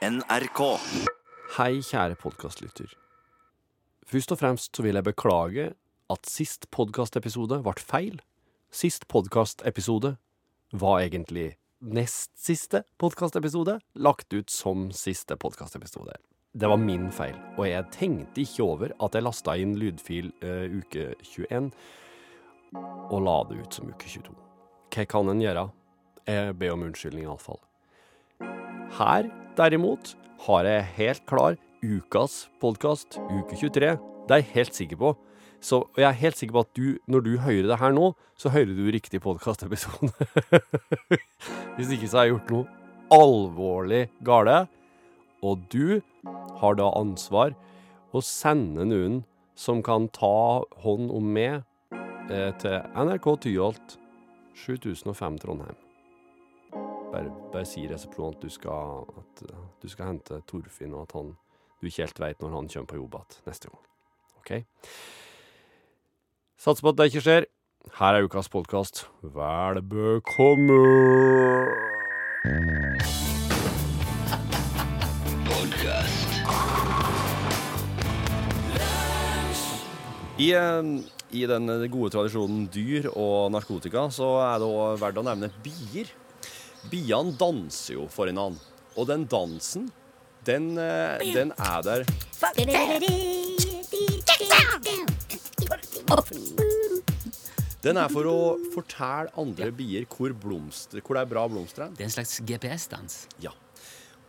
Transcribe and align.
NRK. 0.00 0.60
Hei, 1.58 1.82
kjære 1.84 2.14
podkastlytter. 2.16 2.88
Først 4.08 4.32
og 4.32 4.38
fremst 4.40 4.72
så 4.72 4.84
vil 4.86 4.96
jeg 4.96 5.04
beklage 5.04 5.66
at 6.10 6.30
sist 6.30 6.64
podkastepisode 6.72 7.58
ble 7.60 7.74
feil. 7.84 8.16
Sist 8.72 9.04
podkastepisode 9.12 10.14
var 10.72 11.02
egentlig 11.02 11.58
nest 11.84 12.32
siste 12.40 12.86
podkastepisode, 12.96 13.76
lagt 14.00 14.32
ut 14.32 14.48
som 14.48 14.88
siste 14.96 15.36
podkastepisode. 15.36 16.16
Det 16.56 16.72
var 16.72 16.80
min 16.80 17.10
feil, 17.12 17.36
og 17.58 17.68
jeg 17.68 17.92
tenkte 17.92 18.40
ikke 18.40 18.64
over 18.64 18.96
at 19.04 19.14
jeg 19.14 19.26
lasta 19.26 19.58
inn 19.60 19.76
lydfil 19.76 20.32
uh, 20.40 20.80
uke 20.80 21.10
21 21.28 21.68
og 22.72 23.18
la 23.20 23.36
det 23.50 23.60
ut 23.60 23.76
som 23.76 23.92
uke 23.92 24.08
22. 24.08 24.32
Hva 24.96 25.06
kan 25.12 25.28
en 25.28 25.44
gjøre? 25.44 25.68
Jeg 26.24 26.56
ber 26.56 26.72
om 26.72 26.88
unnskyldning, 26.88 27.28
iallfall. 27.28 27.60
Her, 28.96 29.28
derimot, 29.60 30.14
har 30.46 30.64
jeg 30.64 30.86
helt 30.96 31.26
klar 31.28 31.58
ukas 31.84 32.46
podkast, 32.62 33.18
uke 33.28 33.58
23. 33.58 33.92
Det 34.28 34.36
er 34.36 34.40
jeg 34.40 34.54
helt 34.54 34.78
sikker 34.78 35.00
på. 35.00 35.10
Så 35.60 35.82
jeg 35.98 36.06
er 36.08 36.16
helt 36.16 36.38
sikker 36.38 36.56
på 36.56 36.62
at 36.64 36.70
du, 36.76 36.86
når 37.10 37.24
du 37.26 37.32
hører 37.44 37.68
det 37.68 37.80
her 37.82 37.92
nå, 37.92 38.12
så 38.40 38.52
hører 38.52 38.72
du 38.72 38.86
riktig 38.88 39.20
podkastepisode. 39.20 40.12
Hvis 41.76 41.92
ikke 41.92 42.08
så 42.08 42.22
har 42.22 42.28
jeg 42.28 42.38
gjort 42.38 42.54
noe 42.54 42.78
alvorlig 43.12 44.06
gale. 44.24 44.62
Og 45.44 45.60
du 45.72 46.00
har 46.60 46.80
da 46.80 46.88
ansvar 46.96 47.52
å 48.16 48.24
sende 48.24 48.88
noen 48.88 49.20
som 49.58 49.84
kan 49.84 50.08
ta 50.16 50.64
hånd 50.84 51.12
om 51.12 51.28
meg 51.36 51.60
eh, 52.32 52.50
til 52.60 52.80
NRK 52.96 53.30
Tyholt 53.44 53.96
7005 54.64 55.40
Trondheim. 55.44 55.89
Bare, 57.10 57.30
bare 57.52 57.66
si 57.66 57.88
resepsjonen 57.90 58.36
at 58.38 58.44
at 59.18 59.42
du 59.82 59.88
skal 59.88 60.06
hente 60.06 60.42
Torfinn, 60.46 60.94
og 60.94 61.08
at 61.08 61.12
han, 61.18 61.32
du 61.80 61.86
ikke 61.88 62.04
helt 62.04 62.20
veit 62.20 62.42
når 62.42 62.54
han 62.54 62.68
kommer 62.68 62.86
på 62.92 63.00
jobb 63.00 63.16
igjen 63.18 63.48
neste 63.48 63.70
gang. 63.70 63.80
OK? 64.38 64.52
Satser 66.60 66.86
på 66.86 66.92
at 66.92 67.00
det 67.00 67.08
ikke 67.10 67.24
skjer. 67.26 67.48
Her 67.96 68.14
er 68.14 68.28
ukas 68.28 68.48
podkast. 68.52 69.06
Vel 69.22 69.82
bekomme! 69.82 70.78
I, 80.40 80.52
eh, 80.56 80.82
I 81.36 81.44
den 81.44 81.68
gode 81.92 82.14
tradisjonen 82.14 82.64
dyr 82.72 83.10
og 83.12 83.50
narkotika, 83.52 84.06
så 84.14 84.38
er 84.46 84.60
det 84.62 84.68
òg 84.70 85.00
verdt 85.02 85.20
å 85.20 85.26
nevne 85.26 85.50
bier. 85.64 86.08
Biene 86.88 87.34
danser 87.36 87.98
jo 87.98 88.06
for 88.08 88.30
en 88.30 88.38
annen. 88.40 88.60
Og 88.96 89.06
den 89.08 89.26
dansen, 89.28 89.90
den, 90.44 90.72
eh, 90.78 91.20
den 91.34 91.52
er 91.58 91.82
der 91.84 92.04
Den 97.80 97.96
er 97.96 98.08
for 98.12 98.28
å 98.28 98.38
fortelle 98.74 99.30
andre 99.40 99.70
bier 99.72 100.06
hvor, 100.08 100.32
blomster, 100.32 101.00
hvor 101.04 101.16
det 101.16 101.22
er 101.22 101.30
bra 101.30 101.46
blomster. 101.48 101.92
Det 101.96 102.04
er 102.04 102.08
en 102.08 102.16
slags 102.16 102.40
GPS-dans. 102.48 103.20
Ja. 103.40 103.52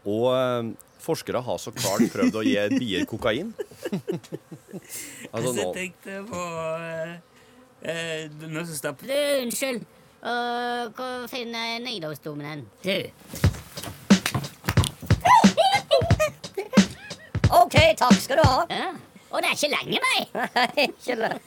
Og 0.06 0.28
eh, 0.36 0.72
forskere 1.02 1.42
har 1.44 1.58
så 1.60 1.74
klart 1.76 2.06
prøvd 2.14 2.38
å 2.40 2.46
gi 2.46 2.60
bier 2.76 3.08
kokain. 3.10 3.54
altså 5.34 5.56
nå 5.56 5.72
jeg 5.72 5.74
tenkte 5.80 6.22
på 6.30 6.46
eh, 6.84 7.18
eh, 7.82 8.30
Noe 8.44 8.68
som 8.68 8.78
står 8.78 9.12
unnskyld. 9.42 9.88
Uh, 10.22 10.92
hvor 10.94 11.24
finner 11.32 11.64
jeg 11.72 11.80
Nidarosdomen 11.82 12.46
hen? 12.46 12.60
Du. 12.86 12.94
OK, 17.52 17.78
takk 17.98 18.20
skal 18.22 18.38
du 18.38 18.44
ha. 18.46 18.60
Ja. 18.70 18.92
Og 19.32 19.42
det 19.42 19.50
er 19.50 19.56
ikke 19.58 19.72
lenge, 19.72 20.02
nei. 20.04 20.20
Nei, 20.60 20.86
ikke 20.86 21.16
lenge. 21.18 21.40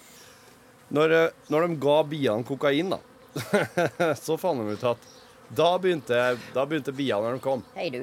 når, 0.96 1.14
eh, 1.16 1.36
når 1.52 1.66
de 1.68 1.76
ga 1.84 1.96
biene 2.08 2.46
kokain, 2.48 2.90
da, 2.96 2.98
så 4.24 4.36
fant 4.40 4.60
de 4.60 4.74
ut 4.74 4.86
at 4.90 5.06
da 5.54 5.70
begynte, 5.78 6.20
da 6.56 6.64
begynte 6.66 6.94
biene 6.96 7.22
når 7.28 7.38
de 7.38 7.44
kom. 7.44 7.62
Hei, 7.76 7.90
du. 7.94 8.02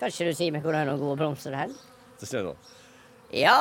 Kanskje 0.00 0.30
du 0.30 0.32
sier 0.38 0.54
meg 0.54 0.64
hvor 0.64 0.74
det 0.74 0.82
er 0.82 0.88
noen 0.88 1.02
gode 1.02 1.18
blomster 1.20 1.54
hen? 1.58 1.74
Så 2.16 2.30
sier 2.30 2.46
de 2.46 2.54
sånn. 2.54 2.72
Ja. 3.42 3.58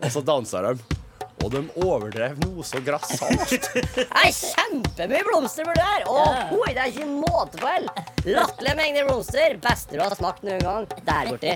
Og 0.00 0.10
så 0.14 0.24
danser 0.24 0.70
de. 0.72 0.97
Og 1.44 1.52
de 1.52 1.60
overdrev 1.84 2.38
noe 2.42 2.64
så 2.66 2.80
grassat. 2.84 3.52
Det 3.98 4.04
er 4.04 4.32
kjempemye 4.34 5.24
blomster 5.26 5.66
burde 5.68 5.84
her. 5.84 6.04
Åh, 6.10 6.64
det 6.66 6.80
er 6.82 6.90
ikke 6.90 7.06
måte 7.08 7.60
på. 7.60 7.68
hell. 7.70 7.86
Latterlige 8.26 8.74
mengder 8.78 9.06
blomster. 9.08 9.54
Beste 9.62 9.94
du 9.96 10.02
har 10.02 10.16
smakt 10.18 10.42
noen 10.46 10.60
gang. 10.64 10.88
Der 11.06 11.30
borti. 11.30 11.52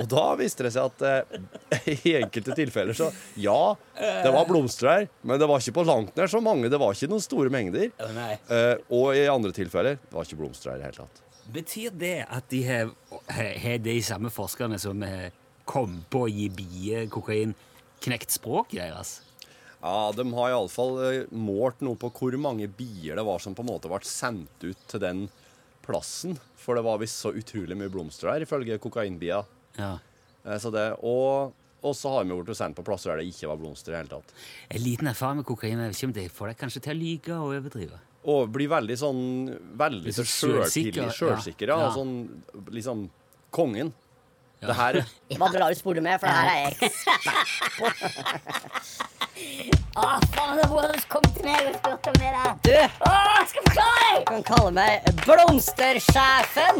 Og 0.00 0.08
da 0.10 0.24
viste 0.40 0.66
det 0.66 0.72
seg 0.74 0.88
at 0.88 1.04
eh, 1.76 1.92
i 2.08 2.14
enkelte 2.22 2.56
tilfeller 2.58 2.96
så 2.96 3.10
Ja, 3.38 3.74
det 3.98 4.32
var 4.34 4.48
blomster 4.48 4.90
her, 4.90 5.06
men 5.22 5.40
det 5.40 5.48
var 5.50 5.62
ikke 5.62 5.76
på 5.80 5.86
langt 5.88 6.16
nær 6.18 6.30
så 6.32 6.40
mange. 6.44 6.70
Det 6.72 6.80
var 6.80 6.96
ikke 6.96 7.10
noen 7.12 7.24
store 7.24 7.52
mengder. 7.52 7.90
Eh, 7.92 8.74
og 8.94 9.12
i 9.18 9.26
andre 9.30 9.52
tilfeller 9.56 9.98
det 10.00 10.14
var 10.16 10.26
ikke 10.26 10.40
blomster 10.40 10.72
her 10.72 10.80
i 10.80 10.82
det 10.82 10.90
hele 10.90 11.04
tatt. 11.04 11.24
Betyr 11.48 11.94
det 11.96 12.16
at 12.28 12.48
de 12.52 12.62
har, 12.68 12.90
har 13.32 13.78
de 13.84 13.96
samme 14.04 14.32
forskerne 14.32 14.80
som 14.80 15.04
eh, 15.06 15.28
kom 15.68 16.00
på 16.12 16.26
å 16.26 16.30
gi 16.32 16.48
bier 16.52 17.08
kokain, 17.12 17.54
knekt 18.04 18.34
språket 18.34 18.80
deres? 18.80 19.18
Ja, 19.78 20.12
De 20.16 20.24
har 20.34 20.50
iallfall 20.50 20.96
uh, 20.98 21.34
målt 21.34 21.82
noe 21.86 21.98
på 21.98 22.10
hvor 22.10 22.34
mange 22.40 22.66
bier 22.66 23.18
det 23.18 23.26
var 23.26 23.42
som 23.42 23.54
på 23.54 23.62
en 23.62 23.70
måte 23.70 23.90
ble 23.90 24.00
sendt 24.06 24.66
ut 24.66 24.80
til 24.90 25.02
den 25.02 25.28
plassen. 25.86 26.36
For 26.58 26.76
det 26.76 26.84
var 26.84 27.00
visst 27.00 27.22
så 27.22 27.32
utrolig 27.32 27.78
mye 27.78 27.92
blomster 27.92 28.32
der, 28.32 28.44
ifølge 28.44 28.80
kokainbia. 28.82 29.40
Ja. 29.78 29.94
Eh, 30.44 30.58
så 30.60 30.72
det, 30.74 30.90
og, 31.06 31.54
og 31.80 31.94
så 31.96 32.12
har 32.16 32.26
vi 32.26 32.36
blitt 32.36 32.58
sendt 32.58 32.76
på 32.76 32.84
plasser 32.86 33.14
der 33.14 33.22
det 33.22 33.30
ikke 33.30 33.48
var 33.52 33.60
blomster 33.62 33.94
i 33.94 33.96
det 33.96 34.02
hele 34.02 34.18
tatt. 34.18 34.34
En 34.74 34.84
liten 34.84 35.10
erfaring 35.10 35.40
med 35.40 35.48
kokain 35.48 35.78
jeg 35.78 35.94
vet 35.94 36.00
ikke 36.00 36.10
om 36.10 36.18
det 36.18 36.26
får 36.34 36.52
deg 36.52 36.60
kanskje 36.64 36.84
til 36.84 36.94
å 36.94 36.98
lyge 36.98 37.38
og 37.38 37.54
overdrive. 37.60 38.02
Og 38.28 38.50
blir 38.52 38.68
veldig 38.68 38.96
sånn 38.98 39.20
Veldig 39.78 40.12
så 40.12 40.24
sånn 40.26 40.56
sjølsikker. 41.14 41.70
Ja. 41.70 41.78
ja. 41.86 41.92
Sånn 41.94 42.66
liksom 42.74 43.06
Kongen. 43.54 43.94
Det 44.60 44.74
her 44.74 44.92
bra 45.38 45.68
du 45.68 45.74
spurte 45.78 46.00
med, 46.00 46.18
for 46.18 46.26
det 46.26 46.34
her 46.34 46.48
er 46.50 46.58
jeg 46.58 46.90
Å, 49.94 50.06
faen, 50.34 50.58
det 50.58 50.66
var 50.70 50.90
du 50.90 50.98
kom 51.12 51.22
til 51.30 51.44
meg 51.46 51.68
og 51.68 51.74
spurte 51.78 52.10
om 52.10 52.16
det. 52.18 52.32
Du, 52.66 52.74
Å, 52.74 53.12
jeg 53.38 53.46
skal 53.52 53.62
forklare 53.68 54.00
deg! 54.02 54.18
du 54.18 54.24
kan 54.32 54.42
kalle 54.50 54.72
meg 54.80 54.92
Blomstersjefen. 55.22 56.76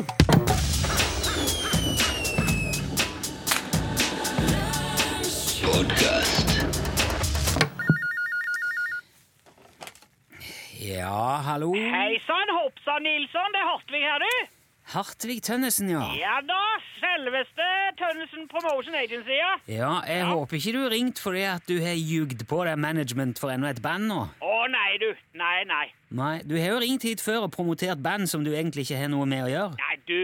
Ja, 10.89 11.43
hallo? 11.47 11.71
Hei 11.75 12.19
sann, 12.27 12.51
hoppsann 12.59 13.03
Nilsson, 13.07 13.53
det 13.55 13.61
er 13.63 13.69
Hartvig 13.71 14.03
her, 14.03 14.19
du. 14.25 14.58
Hartvig 14.89 15.43
Tønnesen, 15.45 15.91
ja. 15.93 16.01
Ja 16.17 16.37
da, 16.49 16.61
selveste 16.97 17.65
Tønnesen 17.99 18.47
Promotion 18.49 18.95
Agency, 18.97 19.35
ja. 19.37 19.51
Ja, 19.69 19.91
jeg 20.09 20.25
håper 20.31 20.57
ikke 20.57 20.73
du 20.73 20.79
har 20.87 20.95
ringt 20.95 21.21
fordi 21.21 21.43
at 21.45 21.67
du 21.69 21.75
har 21.85 21.93
ljugd 21.93 22.47
på 22.49 22.63
deg 22.65 22.79
management 22.81 23.37
for 23.43 23.53
enda 23.53 23.69
et 23.75 23.83
band 23.85 24.09
nå. 24.09 24.23
Å 24.41 24.55
nei, 24.73 24.95
du. 25.03 25.11
Nei, 25.37 25.59
nei. 25.69 25.85
Nei, 26.09 26.35
du 26.41 26.57
har 26.57 26.73
jo 26.79 26.81
ringt 26.87 27.05
hit 27.05 27.21
før 27.21 27.51
og 27.51 27.53
promotert 27.53 28.01
band 28.01 28.31
som 28.33 28.47
du 28.47 28.55
egentlig 28.55 28.87
ikke 28.87 29.03
har 29.03 29.13
noe 29.13 29.29
med 29.29 29.45
å 29.45 29.51
gjøre. 29.53 29.77
Nei, 29.83 29.99
du, 30.09 30.17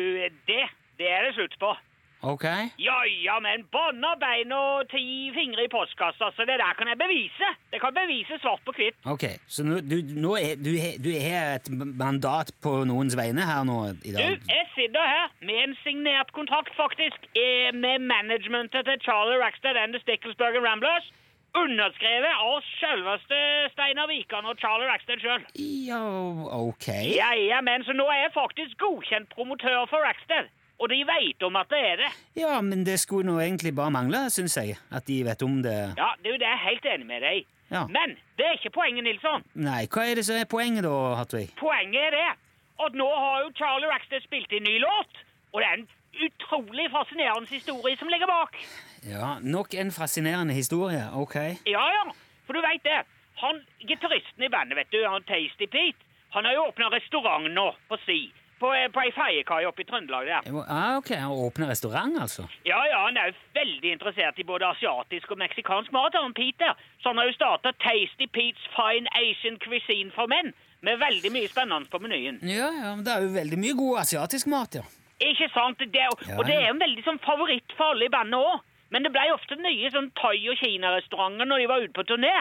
det, 0.49 0.63
det 0.97 1.13
er 1.13 1.29
det 1.29 1.35
slutt 1.37 1.61
på. 1.61 1.75
Ok? 2.25 2.45
Ja, 2.81 2.97
ja, 3.25 3.37
men 3.45 3.67
bånda 3.73 4.15
bein 4.21 4.53
og 4.57 4.89
ti 4.89 5.05
fingre 5.37 5.67
i 5.67 5.71
postkassa, 5.73 6.31
så 6.37 6.47
det 6.49 6.57
der 6.61 6.77
kan 6.79 6.89
jeg 6.89 6.97
bevise. 7.01 7.51
Det 7.73 7.81
kan 7.83 7.93
bevise 7.97 8.39
svart 8.41 8.63
på 8.65 8.73
hvitt. 8.79 8.97
Ok, 9.05 9.25
Så 9.47 9.65
nå, 9.67 9.81
du, 9.85 9.99
nå 10.25 10.37
er, 10.41 10.55
du, 10.57 10.73
du 11.05 11.11
har 11.21 11.59
et 11.59 11.69
mandat 12.01 12.55
på 12.65 12.73
noens 12.89 13.17
vegne 13.19 13.45
her 13.45 13.67
nå 13.69 13.77
i 14.03 14.15
dag? 14.17 14.39
Du, 14.41 14.49
jeg 14.55 14.71
sitter 14.77 15.05
her 15.15 15.29
med 15.45 15.61
en 15.67 15.77
signert 15.83 16.33
kontrakt, 16.33 16.73
faktisk, 16.79 17.29
eh, 17.37 17.69
med 17.77 18.07
managementet 18.09 18.89
til 18.89 19.05
Charlie 19.05 19.39
Rackstead 19.45 19.77
and 19.77 19.93
the 19.93 20.01
Sticklesbergen 20.07 20.65
Ramblers. 20.65 21.13
Underskrevet 21.55 22.35
av 22.43 22.65
selveste 22.81 23.37
Steinar 23.77 24.09
Wikan 24.11 24.49
og 24.51 24.59
Charlie 24.59 24.89
Rackstead 24.91 25.21
sjøl. 25.23 25.45
Ja, 25.87 26.01
ok. 26.51 26.89
Ja, 27.15 27.29
ja, 27.39 27.61
men 27.63 27.85
så 27.87 27.95
nå 27.95 28.09
er 28.11 28.25
jeg 28.25 28.33
faktisk 28.35 28.75
godkjent 28.83 29.31
promotør 29.37 29.85
for 29.93 30.03
Rackstead. 30.03 30.51
Og 30.83 30.91
de 30.91 31.01
veit 31.07 31.43
om 31.47 31.57
at 31.57 31.71
det 31.71 31.81
er 31.87 32.01
det. 32.03 32.11
Ja, 32.41 32.59
men 32.61 32.83
det 32.87 32.99
skulle 33.01 33.29
nå 33.29 33.39
egentlig 33.41 33.75
bare 33.77 33.93
mangle, 33.95 34.25
syns 34.35 34.57
jeg. 34.59 34.79
At 34.91 35.07
de 35.07 35.21
vet 35.27 35.43
om 35.47 35.61
det. 35.63 35.77
Ja, 35.99 36.11
du, 36.25 36.33
det 36.35 36.43
er 36.43 36.57
jeg 36.57 36.65
helt 36.69 36.89
enig 36.95 37.07
med 37.09 37.23
deg. 37.23 37.45
Ja. 37.71 37.85
Men 37.91 38.17
det 38.39 38.49
er 38.49 38.59
ikke 38.59 38.75
poenget, 38.75 39.07
Nilsson. 39.07 39.45
Nei, 39.55 39.85
hva 39.91 40.07
er 40.07 40.19
det 40.19 40.27
som 40.27 40.39
er 40.39 40.49
poenget 40.51 40.85
da, 40.87 40.97
Hatvig? 41.21 41.47
Poenget 41.61 42.09
er 42.11 42.17
det 42.19 42.31
at 42.85 42.97
nå 42.99 43.07
har 43.07 43.45
jo 43.45 43.53
Charlie 43.59 43.91
Rackstead 43.91 44.25
spilt 44.27 44.53
inn 44.53 44.67
ny 44.67 44.77
låt. 44.83 45.23
Og 45.55 45.63
det 45.63 45.69
er 45.69 45.79
en 45.79 45.89
utrolig 46.27 46.89
fascinerende 46.91 47.51
historie 47.51 47.97
som 48.01 48.11
ligger 48.11 48.31
bak. 48.31 48.59
Ja, 49.07 49.37
nok 49.43 49.75
en 49.79 49.93
fascinerende 49.95 50.55
historie. 50.55 51.07
Ok. 51.15 51.37
Ja, 51.71 51.85
ja. 51.97 52.05
For 52.47 52.57
du 52.57 52.63
veit 52.65 52.83
det. 52.87 53.05
Han, 53.43 53.61
Gitaristen 53.83 54.47
i 54.47 54.51
bandet, 54.51 54.79
vet 54.79 54.93
du, 54.95 55.01
han 55.07 55.25
Tasty 55.27 55.67
Pete, 55.67 55.99
han 56.35 56.47
har 56.47 56.55
jo 56.55 56.69
åpna 56.71 56.91
restaurant 56.95 57.51
nå 57.51 57.67
på 57.91 57.99
si. 58.07 58.21
På, 58.65 58.73
på 58.97 59.03
ei 59.05 59.13
feiekai 59.13 59.61
oppe 59.69 59.85
i 59.85 59.89
Trøndelag 59.89 60.27
der. 60.31 60.49
Ah, 60.65 60.97
ok, 60.99 61.11
Han 61.21 61.37
åpner 61.47 61.69
restaurant, 61.71 62.17
altså? 62.25 62.47
Ja, 62.65 62.81
ja, 62.89 63.05
han 63.07 63.17
er 63.21 63.31
jo 63.31 63.37
veldig 63.61 63.93
interessert 63.99 64.39
i 64.41 64.47
både 64.49 64.67
asiatisk 64.73 65.31
og 65.37 65.39
meksikansk 65.45 65.93
mat, 65.93 66.17
han 66.17 66.33
Peter. 66.37 66.73
Så 67.03 67.13
han 67.13 67.21
har 67.21 67.29
jo 67.29 67.37
starta 67.37 67.73
Tasty 67.85 68.27
Pete's 68.33 68.65
Fine 68.77 69.07
Asian 69.21 69.59
Cuisine 69.63 70.11
for 70.17 70.27
menn, 70.33 70.55
med 70.85 70.99
veldig 71.01 71.31
mye 71.33 71.49
spennende 71.53 71.89
på 71.93 72.01
menyen. 72.05 72.41
Ja, 72.45 72.69
ja, 72.73 72.91
men 72.97 73.05
Det 73.07 73.13
er 73.15 73.23
jo 73.29 73.33
veldig 73.39 73.59
mye 73.63 73.77
god 73.85 74.03
asiatisk 74.05 74.47
mat, 74.53 74.75
ja. 74.81 74.85
Ikke 75.25 75.47
sant? 75.55 75.79
Det 75.79 76.01
er, 76.01 76.09
jo- 76.11 76.29
Ja, 76.29 76.39
og 76.39 76.45
det 76.49 76.55
er 76.59 76.67
jo 76.69 76.75
en 76.75 76.83
veldig 76.83 77.05
sånn 77.07 77.21
favoritt 77.25 77.73
for 77.79 77.93
alle 77.95 78.09
i 78.09 78.13
bandet 78.13 78.41
òg. 78.41 78.61
Men 78.93 79.03
det 79.03 79.13
ble 79.15 79.23
ofte 79.33 79.57
nye 79.59 79.89
sånn 79.91 80.11
thai- 80.19 80.49
og 80.53 80.59
kinarestauranter 80.61 81.47
når 81.49 81.59
de 81.63 81.67
var 81.71 81.81
ute 81.87 81.95
på 81.97 82.05
turné. 82.07 82.35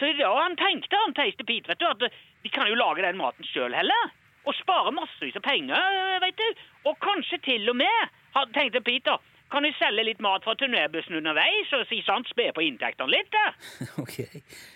Så 0.00 0.08
det 0.18 0.26
var 0.26 0.42
han 0.42 0.56
tenkte, 0.58 0.96
han 1.04 1.14
Tasty 1.14 1.44
Pete, 1.46 1.68
vet 1.70 1.78
du, 1.78 1.86
at 1.86 1.98
de 2.42 2.48
kan 2.50 2.66
jo 2.66 2.74
lage 2.74 3.00
den 3.04 3.16
maten 3.20 3.46
sjøl 3.46 3.72
heller. 3.72 4.10
Og 4.44 4.56
spare 4.58 4.92
massevis 4.92 5.36
av 5.38 5.44
penger, 5.46 6.18
vet 6.24 6.40
du. 6.40 6.64
Og 6.90 6.98
kanskje 7.00 7.40
til 7.44 7.70
og 7.72 7.78
med, 7.80 8.12
tenkte 8.56 8.82
Peter, 8.84 9.20
kan 9.52 9.62
de 9.62 9.70
selge 9.78 10.02
litt 10.08 10.22
mat 10.24 10.44
fra 10.44 10.56
turnébussen 10.58 11.18
underveis 11.20 11.72
og 11.76 11.84
si 11.86 12.00
sant, 12.06 12.26
spe 12.32 12.48
på 12.56 12.64
inntektene 12.64 13.12
litt? 13.12 13.30
da? 13.34 13.44
ok. 14.02 14.16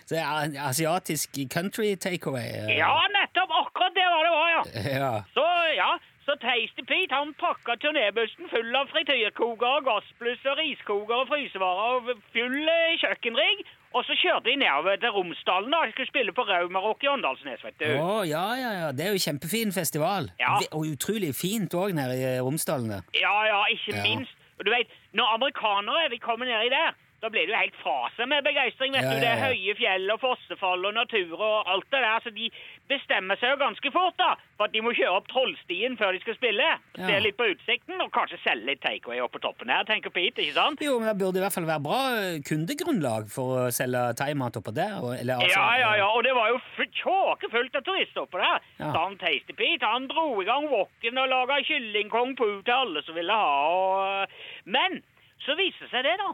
Så 0.05 0.15
det 0.15 0.21
er 0.23 0.45
en 0.45 0.59
asiatisk 0.69 1.41
country 1.53 1.95
takeaway? 1.97 2.53
Uh... 2.69 2.77
Ja, 2.77 2.93
nettopp! 3.17 3.57
Akkurat 3.65 3.97
det 3.97 4.07
var 4.13 4.23
det 4.29 4.37
var, 4.37 4.53
ja. 4.55 4.63
ja. 5.03 5.11
Så 5.35 5.47
ja, 5.75 5.91
så 6.29 6.37
Tasty 6.45 6.85
Pete 6.85 7.17
han 7.17 7.35
pakka 7.41 7.79
turnébussen 7.83 8.51
full 8.53 8.77
av 8.77 8.91
frityrkoker, 8.93 9.83
gassplusser, 9.89 10.61
riskoker 10.61 11.25
og 11.25 11.31
frysevarer 11.33 11.99
og 11.99 12.25
full 12.37 12.59
eh, 12.69 12.99
kjøkkenrigg. 13.03 13.67
Og 13.97 14.05
så 14.05 14.13
kjørte 14.21 14.45
de 14.51 14.57
nedover 14.61 14.99
til 15.01 15.09
Romsdalen 15.17 15.73
da 15.73 15.79
de 15.87 15.93
skulle 15.95 16.11
spille 16.11 16.33
på 16.37 16.45
Raumarock 16.45 17.03
i 17.05 17.09
Åndalsnes, 17.09 17.63
vet 17.65 17.79
du. 17.81 17.87
Å, 17.97 18.19
ja, 18.29 18.45
ja, 18.61 18.71
ja. 18.83 18.89
Det 18.93 19.07
er 19.07 19.15
jo 19.17 19.23
kjempefin 19.25 19.73
festival. 19.73 20.29
Ja. 20.41 20.59
Og 20.77 20.85
utrolig 20.93 21.31
fint 21.35 21.73
òg 21.75 21.95
nede 21.97 22.19
i 22.21 22.35
Romsdalen. 22.45 22.99
Ja, 23.17 23.37
ja, 23.49 23.63
ikke 23.73 23.97
Ja. 23.97 24.03
minst. 24.05 24.35
Og 24.59 24.67
du 24.67 24.71
vet, 24.75 24.91
når 25.17 25.35
amerikanere 25.39 26.09
de 26.13 26.19
kommer 26.19 26.45
nedi 26.45 26.69
der, 26.75 26.93
da 27.19 27.31
blir 27.35 27.49
det 27.49 27.55
jo 27.55 27.59
helt 27.59 27.79
fra 27.83 27.97
seg 28.15 28.29
med 28.31 28.45
begeistring, 28.47 28.93
vet 28.95 29.03
Ja, 29.03 29.11
du. 29.11 29.23
Det 29.23 29.31
er 29.33 29.41
høye 29.43 29.75
fjell 29.79 30.05
og 30.15 30.21
fossefall 30.23 30.85
og 30.87 30.95
natur 30.95 31.33
og 31.35 31.71
alt 31.73 31.89
det 31.91 32.03
der, 32.05 32.21
så 32.23 32.31
de 32.35 32.51
bestemmer 32.89 33.41
seg 33.41 33.51
jo 33.53 33.59
ganske 33.61 33.91
fort 33.93 34.15
da, 34.21 34.29
for 34.57 34.69
at 34.69 34.75
de 34.77 34.83
må 34.85 34.93
kjøre 34.95 35.17
opp 35.19 35.27
Trollstien 35.33 35.99
før 35.99 36.15
de 36.15 36.23
skal 36.23 36.39
spille. 36.39 36.69
Se 36.95 37.19
litt 37.25 37.37
på 37.41 37.49
utsikten, 37.51 37.99
og 38.05 38.13
kanskje 38.15 38.39
selge 38.45 38.71
litt 38.71 38.83
takeaway 38.85 39.19
opp 39.25 39.35
på 39.35 39.43
toppen 39.43 39.73
her, 39.75 39.83
tenker 39.89 40.15
Pete, 40.15 40.45
ikke 40.47 40.57
sant? 40.57 40.85
Jo, 40.85 40.97
men 41.03 41.11
Det 41.11 41.17
burde 41.25 41.43
i 41.43 41.45
hvert 41.45 41.57
fall 41.59 41.69
være 41.69 41.85
bra 41.89 42.01
eh, 42.23 42.39
kundegrunnlag 42.47 43.29
for 43.35 43.65
å 43.65 43.67
selge 43.75 44.05
thaimat 44.23 44.61
oppå 44.63 44.75
der. 44.79 44.97
Eller, 45.19 45.43
altså, 45.43 45.59
Ja, 45.59 45.69
ja, 45.83 45.93
ja, 46.05 46.09
og 46.15 46.23
det 46.25 46.35
var 46.39 46.55
jo 46.55 46.63
tjåkefullt 47.03 47.77
av 47.83 47.87
turister 47.87 48.25
oppå 48.25 48.41
der. 48.41 48.63
Ja. 48.79 48.93
Han 48.95 49.19
Tasty 49.21 49.59
Pete, 49.59 49.85
han 49.87 50.09
dro 50.11 50.31
i 50.43 50.47
gang 50.49 50.71
wokken 50.71 51.19
og 51.19 51.31
laga 51.35 51.61
kyllingkong 51.67 52.37
pu 52.39 52.49
til 52.63 52.75
alle 52.79 53.03
som 53.07 53.19
ville 53.19 53.35
ha. 53.35 53.55
Og... 53.75 54.39
Men 54.71 55.01
så 55.45 55.55
viste 55.59 55.87
seg 55.93 56.05
det, 56.07 56.17
da, 56.21 56.33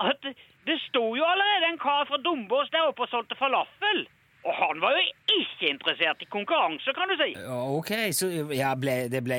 at 0.00 0.30
det 0.68 0.78
sto 0.88 1.02
jo 1.16 1.26
allerede 1.26 1.72
en 1.72 1.78
kar 1.82 2.08
fra 2.08 2.18
Dombås 2.24 2.72
der 2.72 2.88
oppe 2.88 3.06
og 3.06 3.12
solgte 3.12 3.38
falafel. 3.38 4.06
Og 4.40 4.54
han 4.56 4.80
var 4.80 4.94
jo 4.96 5.02
ikke 5.36 5.68
interessert 5.68 6.22
i 6.24 6.28
konkurranse, 6.32 6.94
kan 6.96 7.10
du 7.12 7.16
si. 7.20 7.34
Ok, 7.76 7.90
så 8.16 8.30
ja, 8.56 8.72
ble, 8.78 8.94
det 9.12 9.20
ble 9.26 9.36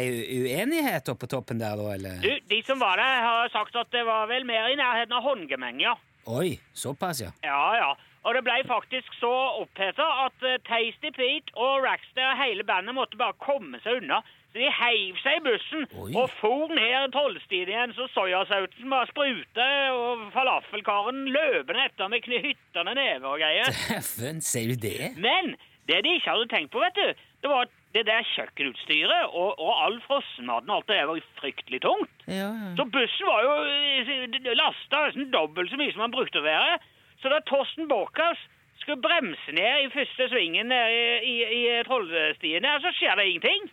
oppe 1.02 1.16
på 1.24 1.30
toppen 1.32 1.62
der, 1.62 1.74
da? 1.80 1.88
eller? 1.96 2.22
Du, 2.22 2.30
De 2.52 2.62
som 2.68 2.80
var 2.82 3.02
der, 3.02 3.26
har 3.26 3.50
sagt 3.50 3.76
at 3.76 3.90
det 3.94 4.06
var 4.06 4.30
vel 4.30 4.46
mer 4.46 4.70
i 4.70 4.78
nærheten 4.78 5.18
av 5.18 5.26
håndgemeng, 5.26 5.82
ja. 5.82 5.96
Oi, 6.30 6.60
såpass, 6.78 7.24
ja. 7.26 7.32
Ja, 7.42 7.64
ja. 7.80 7.92
Og 8.22 8.36
det 8.38 8.44
ble 8.46 8.60
faktisk 8.70 9.16
så 9.18 9.32
oppheta 9.64 10.06
at 10.28 10.44
eh, 10.46 10.60
Tasty 10.68 11.10
Pete 11.16 11.56
og 11.58 11.82
Rackster 11.82 12.28
og 12.28 12.38
hele 12.38 12.66
bandet 12.68 12.94
måtte 12.94 13.18
bare 13.18 13.34
komme 13.42 13.82
seg 13.82 14.04
unna. 14.04 14.20
Så 14.52 14.60
de 14.60 14.68
heiv 14.76 15.20
seg 15.24 15.38
i 15.40 15.44
bussen 15.46 15.86
Oi. 15.96 16.12
og 16.20 16.32
for 16.42 16.72
ned 16.76 17.14
Trollstien 17.14 17.70
igjen, 17.72 17.94
så 17.96 18.08
soyasausen 18.12 18.92
bare 18.92 19.08
sprute, 19.08 19.68
og 19.96 20.26
falafelkaren 20.34 21.22
løpende 21.32 21.86
etter 21.88 22.12
med 22.12 22.28
hyttende 22.28 22.96
never 22.98 23.30
og 23.32 23.40
greier. 23.40 23.72
Dæven, 23.72 24.42
ser 24.44 24.74
du 24.74 24.76
det? 24.88 25.14
Men 25.16 25.56
det 25.88 26.04
de 26.04 26.18
ikke 26.18 26.34
hadde 26.34 26.52
tenkt 26.52 26.74
på, 26.76 26.84
vet 26.84 27.00
du, 27.00 27.08
det 27.42 27.50
var 27.54 27.64
at 27.70 27.78
det 27.96 28.06
der 28.08 28.28
kjøkkenutstyret 28.36 29.32
og, 29.32 29.56
og 29.60 29.72
all 29.86 29.98
frossenmaten 30.06 30.70
og 30.70 30.82
alt 30.82 30.92
det 30.92 31.00
der 31.00 31.10
var 31.10 31.26
fryktelig 31.40 31.82
tungt. 31.88 32.14
Ja, 32.28 32.52
ja. 32.52 32.76
Så 32.76 32.86
bussen 32.92 33.28
var 33.28 33.48
jo 33.48 34.56
lasta 34.60 35.06
nesten 35.08 35.32
dobbelt 35.34 35.72
så 35.72 35.80
mye 35.80 35.96
som 35.96 36.06
han 36.06 36.16
brukte 36.16 36.44
å 36.44 36.48
være. 36.48 36.80
Så 37.24 37.32
da 37.32 37.40
Torsten 37.48 37.88
Borchhaus 37.92 38.40
skulle 38.84 39.04
bremse 39.04 39.56
ned 39.56 39.86
i 39.86 39.92
første 39.94 40.28
svingen 40.32 40.72
i, 40.76 40.80
i, 41.24 41.36
i 41.56 41.62
Trollstien, 41.88 42.66
der, 42.66 42.84
så 42.84 42.92
skjer 43.00 43.20
det 43.20 43.28
ingenting. 43.32 43.72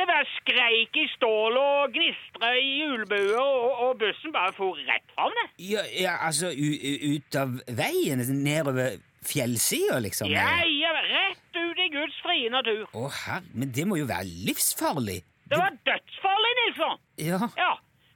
Det 0.00 0.06
var 0.08 0.24
skreik 0.32 0.96
i 0.96 1.02
stål 1.12 1.56
og 1.60 1.92
gnistra 1.92 2.54
i 2.56 2.68
hjulbuer, 2.78 3.36
og, 3.36 3.82
og 3.84 3.98
bussen 4.00 4.32
bare 4.32 4.54
for 4.56 4.78
rett 4.88 5.12
fram. 5.12 5.34
det. 5.36 5.46
Ja, 5.74 5.82
ja 5.92 6.14
altså 6.24 6.48
ut 6.56 7.36
av 7.36 7.58
veien? 7.68 8.22
Nedover 8.40 8.96
fjellsida, 9.28 9.98
liksom? 10.00 10.30
Ja, 10.32 10.46
ja, 10.64 10.94
rett 11.04 11.58
ut 11.58 11.82
i 11.84 11.90
Guds 11.92 12.16
frie 12.24 12.48
natur. 12.48 12.86
Å, 12.96 13.10
herre, 13.26 13.44
men 13.52 13.74
det 13.76 13.84
må 13.90 14.00
jo 14.00 14.08
være 14.08 14.24
livsfarlig. 14.48 15.18
Det 15.52 15.60
var 15.60 15.76
dødsfarlig, 15.90 16.52
Nilsson! 16.62 17.00
Ja, 17.20 17.42
Ja, 17.60 17.74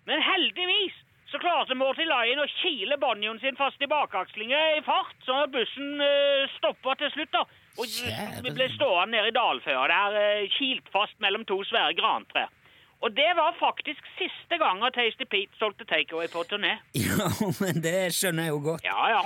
men 0.08 0.24
heldigvis 0.24 0.96
så 1.34 1.40
klarte 1.42 1.76
Morty 1.76 2.06
Lion 2.08 2.40
å 2.40 2.48
kile 2.62 2.96
banjoen 3.02 3.42
sin 3.42 3.60
fast 3.60 3.82
i 3.84 3.90
bakakslingen 3.90 4.78
i 4.78 4.82
fart, 4.86 5.16
sånn 5.26 5.42
at 5.44 5.52
bussen 5.52 6.00
uh, 6.00 6.48
stoppa 6.56 6.96
til 7.00 7.12
slutt. 7.12 7.32
da. 7.36 7.44
Og 7.78 7.86
vi 8.44 8.52
ble 8.54 8.68
stående 8.76 9.16
nede 9.16 9.30
i 9.32 9.34
dalføret 9.34 9.90
der, 9.90 10.18
uh, 10.18 10.50
kilt 10.58 10.90
fast 10.94 11.16
mellom 11.24 11.46
to 11.48 11.58
svære 11.66 11.96
grantrær. 11.98 12.52
Og 13.04 13.12
det 13.12 13.30
var 13.36 13.56
faktisk 13.60 14.06
siste 14.18 14.58
gang 14.62 14.80
at 14.86 14.94
Tasty 14.96 15.26
Pete 15.28 15.52
solgte 15.60 15.84
takeaway 15.84 16.28
på 16.32 16.44
turné. 16.48 16.78
ja, 16.96 17.26
men 17.62 17.82
det 17.84 18.14
skjønner 18.16 18.48
jeg 18.48 18.54
jo 18.54 18.62
godt. 18.70 18.86
Ja, 18.86 19.00
ja. 19.16 19.24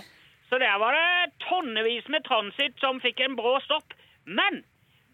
Så 0.48 0.58
der 0.58 0.78
var 0.80 0.96
det 0.96 1.36
tonnevis 1.44 2.08
med 2.08 2.24
transit 2.24 2.74
som 2.80 3.02
fikk 3.04 3.20
en 3.20 3.36
brå 3.36 3.58
stopp. 3.66 3.94
Men 4.24 4.64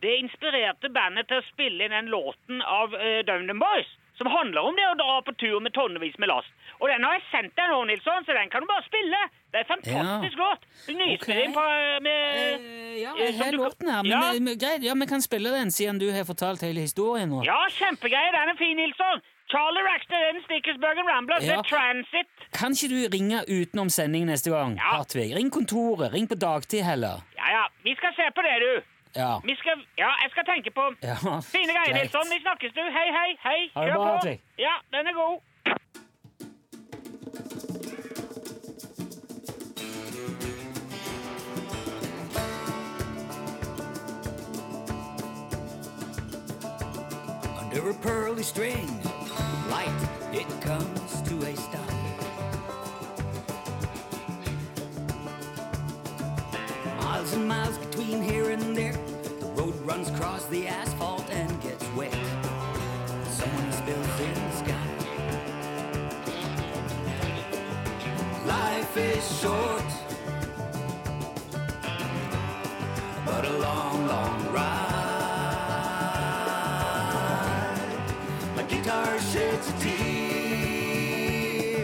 det 0.02 0.14
inspirerte 0.22 0.88
bandet 0.94 1.28
til 1.28 1.42
å 1.42 1.48
spille 1.50 1.84
inn 1.84 1.96
den 1.96 2.12
låten 2.14 2.62
av 2.62 2.94
uh, 2.94 3.20
Dum 3.26 3.60
Boys, 3.60 3.90
som 4.18 4.26
handler 4.30 4.60
om 4.68 4.76
det 4.78 4.86
å 4.86 4.94
dra 4.98 5.14
på 5.26 5.32
tur 5.42 5.58
med 5.60 5.74
tonnevis 5.74 6.14
med 6.22 6.28
last. 6.30 6.50
Og 6.80 6.86
den 6.90 7.02
har 7.02 7.16
jeg 7.18 7.24
sendt 7.32 7.56
deg 7.58 7.70
nå, 7.72 7.80
Nilsson, 7.90 8.24
så 8.26 8.36
den 8.36 8.50
kan 8.52 8.62
du 8.62 8.68
bare 8.70 8.84
spille. 8.86 9.20
Det 9.52 9.60
er 9.62 9.68
fantastisk 9.70 10.38
Ja. 10.38 10.44
låt. 10.44 10.60
Nyspilling 10.88 11.50
okay. 11.56 11.74
eh, 11.74 12.00
med 12.06 12.20
uh, 12.60 12.94
ja, 13.02 13.12
eh, 13.18 13.24
jeg 13.26 13.38
har 13.40 13.52
låten 13.58 13.90
her, 13.90 14.02
men, 14.02 14.10
Ja. 14.12 14.32
men 14.38 14.58
greit, 14.58 14.82
ja, 14.86 14.94
vi 14.94 15.06
kan 15.06 15.22
spille 15.22 15.50
den 15.50 15.70
siden 15.70 15.98
du 15.98 16.10
har 16.12 16.24
fortalt 16.24 16.62
hele 16.62 16.80
historien 16.86 17.28
nå. 17.30 17.44
Ja, 17.44 17.58
kjempegreie. 17.70 18.30
Den 18.34 18.54
er 18.54 18.58
fin, 18.58 18.76
Nilsson. 18.76 19.22
Charlie 19.52 19.82
Rackster, 19.84 20.20
den 20.32 20.42
Stickersburgen 20.46 21.06
Ramblers, 21.06 21.44
Ja. 21.44 21.58
er 21.58 21.62
Transit. 21.68 22.30
Kan 22.54 22.72
ikke 22.72 22.88
du 22.88 23.00
ringe 23.16 23.42
utenom 23.46 23.90
sending 23.90 24.24
neste 24.26 24.50
gang, 24.50 24.76
Ja. 24.76 24.96
Hartvig? 24.98 25.34
Ring 25.36 25.50
kontoret, 25.50 26.12
ring 26.14 26.26
på 26.26 26.34
dagtid 26.38 26.82
heller. 26.82 27.20
Ja, 27.36 27.46
ja. 27.50 27.64
Vi 27.84 27.94
skal 27.94 28.14
se 28.16 28.30
på 28.34 28.42
det, 28.42 28.56
du. 28.62 28.82
Ja. 29.16 29.32
Vi 29.44 29.54
skal, 29.60 29.76
ja, 29.98 30.10
jeg 30.22 30.30
skal 30.34 30.44
tenke 30.52 30.70
på 30.78 30.84
ja 31.02 31.16
Fine 31.54 31.72
greier. 31.76 31.94
Nilsson. 31.98 32.26
Vi 32.34 32.38
snakkes, 32.46 32.72
du. 32.78 32.82
Hei, 32.98 33.08
hei, 33.18 33.30
hei. 33.46 33.60
Kjør 33.74 33.94
bra, 33.94 34.04
på. 34.04 34.12
Hartvig. 34.12 34.40
Ja, 34.58 34.74
den 34.94 35.06
er 35.06 35.14
god. 35.22 35.36
Under 47.60 47.90
a 47.90 47.94
pearly 47.94 48.42
string, 48.42 48.86
light, 49.68 50.08
it 50.32 50.46
comes 50.60 51.22
to 51.22 51.42
a 51.46 51.54
stop. 51.56 51.93
Miles 57.14 57.32
and 57.34 57.46
miles 57.46 57.78
between 57.78 58.20
here 58.22 58.50
and 58.50 58.76
there, 58.76 58.98
the 59.38 59.46
road 59.46 59.74
runs 59.86 60.10
across 60.10 60.46
the 60.46 60.66
asphalt 60.66 61.30
and 61.30 61.62
gets 61.62 61.86
wet. 61.94 62.12
Someone 63.28 63.72
spills 63.72 64.20
in 64.20 64.34
the 64.34 64.50
sky. 64.50 64.88
Life 68.46 68.96
is 68.96 69.40
short, 69.40 69.84
but 73.24 73.44
a 73.44 73.58
long, 73.58 74.08
long 74.08 74.52
ride. 74.52 74.90
My 78.56 78.64
guitar 78.64 79.20
sheds 79.20 79.68
a 79.68 79.72
tear 79.78 80.32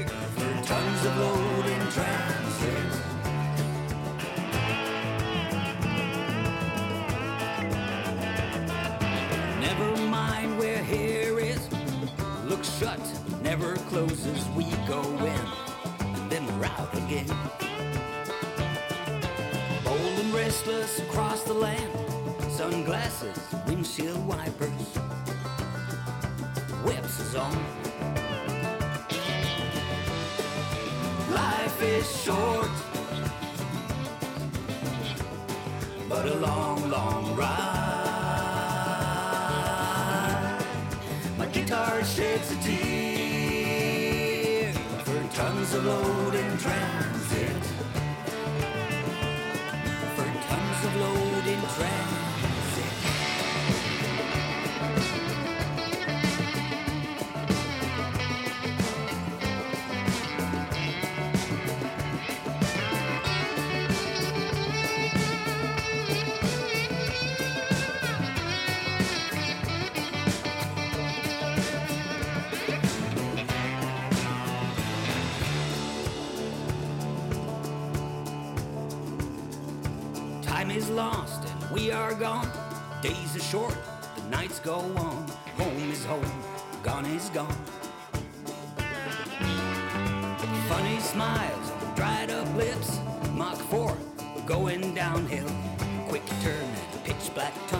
for 0.09 0.63
tons 0.67 1.05
of 1.07 1.17
load 1.19 1.50
closes. 13.91 14.49
We 14.51 14.65
go 14.87 15.03
in, 15.03 15.47
and 16.15 16.31
then 16.31 16.47
we're 16.47 16.67
out 16.67 16.95
again. 16.95 17.27
Bold 19.85 20.17
and 20.23 20.33
restless 20.33 21.01
across 21.01 21.43
the 21.43 21.55
land. 21.55 21.91
Sunglasses, 22.51 23.39
windshield 23.67 24.25
wipers. 24.29 24.99
glasses 26.85 27.35
on. 27.35 27.53
Life 31.35 31.83
is 31.83 32.07
short, 32.23 32.71
but 36.09 36.27
a 36.27 36.35
long, 36.37 36.89
long 36.89 37.35
ride. 37.35 37.49
My 41.37 41.47
guitar 41.47 42.05
sheds 42.05 42.53
a 42.53 42.57
tear 42.63 43.10
for 45.65 45.67
tons 45.67 45.75
of 45.75 45.85
load 45.85 47.20
gone. 82.21 82.47
Days 83.01 83.35
are 83.35 83.41
short, 83.41 83.75
the 84.15 84.23
nights 84.29 84.61
go 84.61 84.75
on. 84.75 85.27
Home 85.57 85.91
is 85.91 86.05
home, 86.05 86.43
gone 86.83 87.07
is 87.07 87.31
gone. 87.31 87.57
Funny 90.69 91.01
smiles 91.01 91.73
dried 91.97 92.31
up 92.31 92.55
lips. 92.57 93.01
Mach 93.33 93.57
4, 93.57 93.97
going 94.45 94.95
downhill. 94.95 95.49
Quick 96.09 96.27
turn 96.43 96.69
pitch 97.05 97.35
black 97.35 97.55
tunnel. 97.69 97.80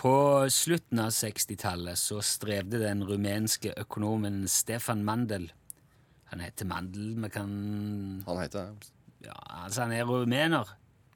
På 0.00 0.46
slutten 0.50 0.98
av 1.02 1.10
60-tallet 1.12 1.98
så 1.98 2.22
strevde 2.24 2.78
den 2.80 3.02
rumenske 3.04 3.74
økonomen 3.76 4.46
Stefan 4.48 5.02
Mandel 5.04 5.50
Han 6.30 6.40
heter 6.40 6.64
Mandel, 6.64 7.10
vi 7.20 7.28
kan 7.34 7.50
Han 8.24 8.38
heter 8.40 8.70
det. 8.70 8.92
Ja, 9.26 9.36
altså 9.66 9.82
han 9.82 9.92
er 9.92 10.06
rumener. 10.08 10.70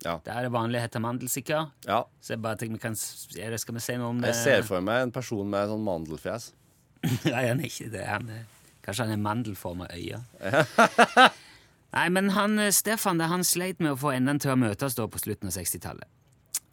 Ja. 0.04 0.18
Det 0.20 0.34
er 0.34 0.44
det 0.44 0.50
vanlige 0.52 0.82
å 0.82 0.84
hete 0.84 1.00
Mandel, 1.00 1.30
sikkert. 1.32 1.72
ja. 1.88 2.02
Så 2.20 2.34
jeg 2.34 2.42
bare 2.44 2.60
tenker, 2.60 2.76
vi 2.76 2.82
kan, 2.82 2.98
det, 3.32 3.60
Skal 3.62 3.78
vi 3.78 3.84
si 3.86 3.96
noe 3.96 4.10
om 4.12 4.20
det? 4.20 4.34
Jeg 4.34 4.42
ser 4.42 4.66
for 4.68 4.84
meg 4.84 5.06
en 5.06 5.14
person 5.14 5.48
med 5.48 5.70
sånn 5.70 5.86
mandelfjes. 5.86 6.50
Nei, 7.30 7.46
han 7.46 7.62
er 7.62 7.70
ikke 7.70 7.88
det. 7.94 8.04
Han 8.10 8.28
er, 8.34 8.44
kanskje 8.84 9.06
han 9.06 9.14
er 9.16 9.22
mandelforma 9.24 9.88
øye. 9.96 10.20
Nei, 11.96 12.08
men 12.12 12.34
han, 12.36 12.58
eh, 12.58 12.74
Stefan 12.74 13.22
det, 13.22 13.30
han 13.32 13.46
sleit 13.48 13.80
med 13.80 13.94
å 13.94 13.98
få 14.04 14.12
endene 14.12 14.44
til 14.44 14.52
å 14.52 14.60
møtes 14.60 14.98
da 14.98 15.08
på 15.08 15.24
slutten 15.24 15.48
av 15.48 15.56
60-tallet. 15.56 16.10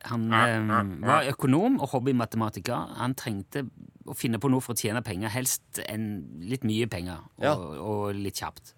Han 0.10 0.28
eh, 0.34 1.08
var 1.08 1.28
økonom 1.30 1.80
og 1.82 1.92
hobbymatematiker. 1.94 2.96
Han 2.98 3.14
trengte 3.20 3.66
å 4.10 4.16
finne 4.18 4.40
på 4.42 4.50
noe 4.50 4.64
for 4.66 4.74
å 4.74 4.82
tjene 4.82 5.04
penger, 5.06 5.30
helst 5.30 5.82
en, 5.86 6.08
litt 6.42 6.66
mye 6.68 6.88
penger, 6.90 7.22
og, 7.38 7.44
Ja. 7.46 7.54
og 7.56 8.16
litt 8.18 8.42
kjapt. 8.42 8.74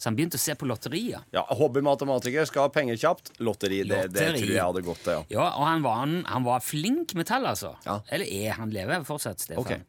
Så 0.00 0.08
han 0.08 0.16
begynte 0.16 0.38
å 0.38 0.40
se 0.40 0.54
på 0.56 0.64
lotterier. 0.64 1.26
Ja, 1.34 1.42
Hobbymatematiker 1.58 2.46
skal 2.48 2.68
ha 2.68 2.70
penger 2.72 2.96
kjapt. 2.96 3.34
Lotteri, 3.44 3.82
det, 3.84 4.06
det 4.14 4.30
tror 4.38 4.46
jeg 4.54 4.62
hadde 4.62 4.82
gått 4.86 5.02
til, 5.04 5.18
ja. 5.18 5.24
Ja, 5.34 5.48
og 5.58 5.66
han 5.68 5.82
var, 5.84 5.98
han, 6.00 6.14
han 6.24 6.46
var 6.46 6.62
flink 6.64 7.12
med 7.18 7.28
tall, 7.28 7.44
altså. 7.50 7.74
Ja. 7.84 7.98
Eller 8.08 8.30
er, 8.30 8.54
han 8.56 8.72
lever 8.72 9.04
fortsatt, 9.04 9.42
Stefan. 9.44 9.60
Okay. 9.60 9.82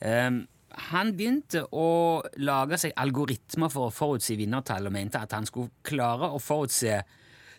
Um, 0.00 0.46
han 0.88 1.12
begynte 1.18 1.66
å 1.76 2.22
lage 2.40 2.78
seg 2.80 2.94
algoritmer 3.02 3.68
for 3.74 3.90
å 3.90 3.92
forutsi 3.92 4.38
vinnertall, 4.40 4.86
og 4.88 4.94
mente 4.96 5.20
at 5.20 5.34
han 5.36 5.44
skulle 5.48 5.74
klare 5.84 6.30
å 6.30 6.40
forutse 6.40 7.02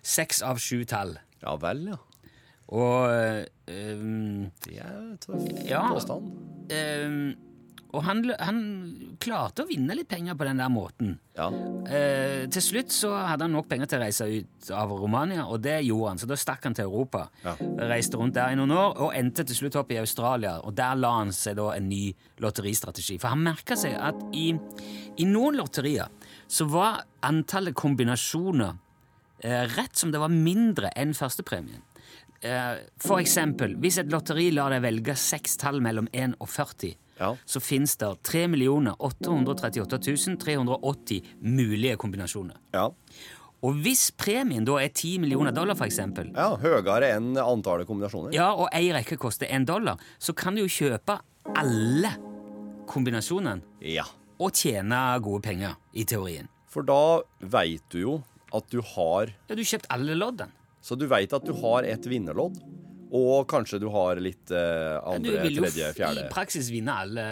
seks 0.02 0.42
av 0.48 0.58
sju 0.64 0.82
tall. 0.90 1.20
Ja 1.44 1.54
vel, 1.62 1.84
ja. 1.92 2.00
Og 2.72 3.46
um, 3.68 4.52
Det 4.64 4.78
er 4.80 4.92
en 4.98 5.18
tøff 5.20 5.48
Ja. 5.68 5.86
påstand. 5.92 6.32
ehm, 6.72 7.36
Og 7.94 8.06
han, 8.08 8.22
han 8.40 8.60
klarte 9.20 9.66
å 9.66 9.68
vinne 9.68 9.92
litt 9.98 10.08
penger 10.08 10.34
på 10.40 10.46
den 10.48 10.62
der 10.62 10.70
måten. 10.72 11.18
Ja. 11.36 11.50
Eh, 11.92 12.46
til 12.48 12.64
slutt 12.64 12.88
så 12.96 13.10
hadde 13.28 13.44
han 13.44 13.52
nok 13.52 13.68
penger 13.68 13.86
til 13.92 14.00
å 14.00 14.06
reise 14.06 14.28
ut 14.32 14.70
av 14.72 14.94
Romania, 14.96 15.44
og 15.44 15.60
det 15.66 15.82
gjorde 15.84 16.08
han. 16.14 16.18
Så 16.22 16.26
da 16.30 16.38
stakk 16.40 16.64
han 16.70 16.74
til 16.78 16.86
Europa. 16.88 17.26
Ja. 17.44 17.58
Reiste 17.92 18.16
rundt 18.16 18.38
der 18.38 18.54
i 18.54 18.56
noen 18.56 18.72
år, 18.72 18.96
og 18.96 19.12
endte 19.20 19.44
til 19.44 19.58
slutt 19.60 19.76
opp 19.76 19.92
i 19.92 20.00
Australia. 20.00 20.54
Og 20.64 20.72
der 20.80 20.96
la 20.96 21.12
han 21.18 21.34
seg 21.36 21.58
da 21.60 21.74
en 21.76 21.90
ny 21.92 22.14
lotteristrategi. 22.40 23.20
For 23.20 23.28
han 23.36 23.44
merka 23.44 23.76
seg 23.76 24.00
at 24.00 24.24
i, 24.32 24.54
i 25.20 25.26
noen 25.28 25.60
lotterier 25.60 26.08
så 26.48 26.70
var 26.72 27.04
antallet 27.28 27.76
kombinasjoner 27.76 28.72
eh, 29.44 29.68
rett 29.76 30.00
som 30.00 30.16
det 30.16 30.24
var 30.24 30.32
mindre 30.32 30.96
enn 30.96 31.12
førstepremien. 31.12 31.84
Eh, 32.44 32.78
for 32.98 33.20
eksempel, 33.22 33.76
hvis 33.78 34.00
et 34.02 34.10
lotteri 34.10 34.50
lar 34.52 34.72
deg 34.74 34.82
velge 34.82 35.14
seks 35.16 35.58
tall 35.62 35.80
mellom 35.82 36.08
1 36.14 36.34
og 36.42 36.48
40, 36.50 36.96
Ja. 37.20 37.36
så 37.46 37.60
finnes 37.62 37.96
det 37.98 38.10
3 38.24 38.48
838 38.98 40.38
380 40.42 41.22
mulige 41.42 41.98
kombinasjoner. 41.98 42.56
Ja. 42.74 42.88
Og 43.62 43.76
hvis 43.84 44.08
premien 44.18 44.66
da 44.66 44.80
er 44.82 44.90
10 44.90 45.20
millioner 45.22 45.52
dollar, 45.54 45.76
eksempel, 45.86 46.32
ja. 46.34 46.56
Høyere 46.58 47.12
enn 47.16 47.36
antallet 47.38 47.86
kombinasjoner. 47.86 48.34
ja, 48.34 48.52
og 48.56 48.70
ei 48.74 48.90
rekke 48.92 49.18
koster 49.20 49.46
1 49.48 49.66
dollar, 49.68 49.98
så 50.20 50.34
kan 50.36 50.56
du 50.56 50.62
jo 50.66 50.68
kjøpe 50.68 51.20
alle 51.56 52.16
kombinasjonene 52.88 53.62
Ja. 53.82 54.04
og 54.40 54.52
tjene 54.54 55.20
gode 55.22 55.42
penger, 55.44 55.76
i 55.94 56.04
teorien. 56.04 56.48
For 56.68 56.82
da 56.82 57.22
veit 57.42 57.84
du 57.90 58.00
jo 58.00 58.24
at 58.54 58.68
du 58.70 58.82
har 58.82 59.28
Ja, 59.48 59.56
du 59.56 59.62
har 59.62 59.78
kjøpt 59.78 59.86
alle 59.92 60.16
loddene. 60.16 60.52
Så 60.82 60.98
du 60.98 61.08
veit 61.10 61.34
at 61.34 61.46
du 61.46 61.54
har 61.62 61.86
et 61.88 62.06
vinnerlodd, 62.10 62.60
og 63.12 63.48
kanskje 63.52 63.80
du 63.82 63.90
har 63.92 64.20
litt 64.24 64.52
eh, 64.56 64.98
fjerde. 65.04 65.24
Du 65.26 65.32
vil 65.44 65.60
jo 65.60 65.72
fjerde 65.98 66.26
i 66.26 66.30
praksis 66.32 66.70
vinne 66.72 66.96
alle, 67.04 67.26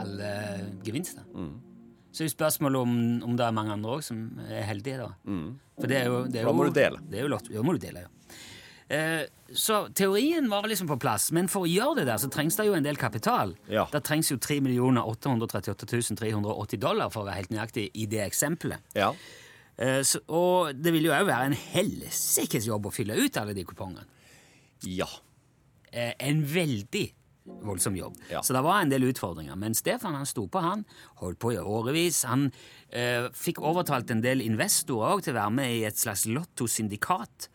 alle 0.00 0.30
gevinster. 0.86 1.26
Mm. 1.34 1.52
Så 2.10 2.24
er 2.24 2.30
jo 2.30 2.32
spørsmålet 2.32 2.80
om, 2.80 2.94
om 3.28 3.36
det 3.38 3.44
er 3.46 3.54
mange 3.54 3.74
andre 3.76 3.98
òg 3.98 4.02
som 4.02 4.24
er 4.48 4.64
heldige, 4.66 5.04
da. 5.04 5.10
For 5.78 5.90
det 5.92 6.00
er 6.00 6.08
jo, 6.08 6.22
det 6.26 6.40
er 6.40 6.48
Mm. 6.48 6.50
Da 6.50 6.56
må 6.56 6.64
jo, 6.66 6.72
du 6.72 6.80
dele. 6.80 7.02
Det 7.06 7.20
er 7.20 7.28
jo 7.28 7.34
lott, 7.36 7.52
da 7.52 7.62
må 7.62 7.76
du 7.76 7.84
dele, 7.84 8.06
ja. 8.06 8.14
Eh, 8.90 9.22
så 9.54 9.88
teorien 9.94 10.48
var 10.50 10.66
liksom 10.66 10.88
på 10.90 10.96
plass, 10.98 11.28
men 11.30 11.46
for 11.48 11.62
å 11.62 11.70
gjøre 11.70 12.00
det 12.00 12.08
der 12.08 12.18
så 12.18 12.30
trengs 12.32 12.56
det 12.58 12.66
jo 12.66 12.74
en 12.74 12.86
del 12.86 12.98
kapital. 12.98 13.54
Ja. 13.70 13.84
Det 13.92 14.02
trengs 14.06 14.32
jo 14.32 14.38
3 14.42 14.58
838 15.04 15.76
380 16.18 16.80
dollar 16.82 17.12
for 17.14 17.22
å 17.22 17.28
være 17.28 17.44
helt 17.44 17.54
nøyaktig 17.54 17.90
i 17.94 18.08
det 18.10 18.24
eksempelet. 18.26 18.82
Ja. 18.98 19.12
Eh, 19.80 20.02
så, 20.04 20.20
og 20.28 20.76
det 20.76 20.92
vil 20.92 21.08
jo 21.08 21.14
òg 21.16 21.28
være 21.28 21.50
en 21.50 21.56
helsikes 21.56 22.68
jobb 22.68 22.90
å 22.90 22.94
fylle 22.94 23.16
ut 23.16 23.40
alle 23.40 23.56
de 23.56 23.64
kupongene. 23.64 24.04
Ja. 24.84 25.08
Eh, 25.90 26.12
en 26.20 26.44
veldig 26.46 27.06
voldsom 27.62 27.96
jobb. 27.96 28.16
Ja. 28.30 28.42
Så 28.42 28.54
det 28.56 28.62
var 28.64 28.80
en 28.80 28.92
del 28.92 29.04
utfordringer. 29.10 29.56
Men 29.58 29.74
Stefan 29.76 30.16
han 30.16 30.28
sto 30.28 30.46
på, 30.48 30.62
han. 30.64 30.84
Holdt 31.20 31.40
på 31.42 31.52
i 31.54 31.58
årevis. 31.60 32.22
Han 32.28 32.48
eh, 32.88 33.28
fikk 33.36 33.60
overtalt 33.62 34.10
en 34.12 34.22
del 34.24 34.42
investorer 34.44 35.16
også 35.16 35.28
til 35.28 35.36
å 35.36 35.40
være 35.40 35.56
med 35.58 35.76
i 35.76 35.84
et 35.88 36.00
slags 36.00 36.26
lottosyndikat. 36.30 37.50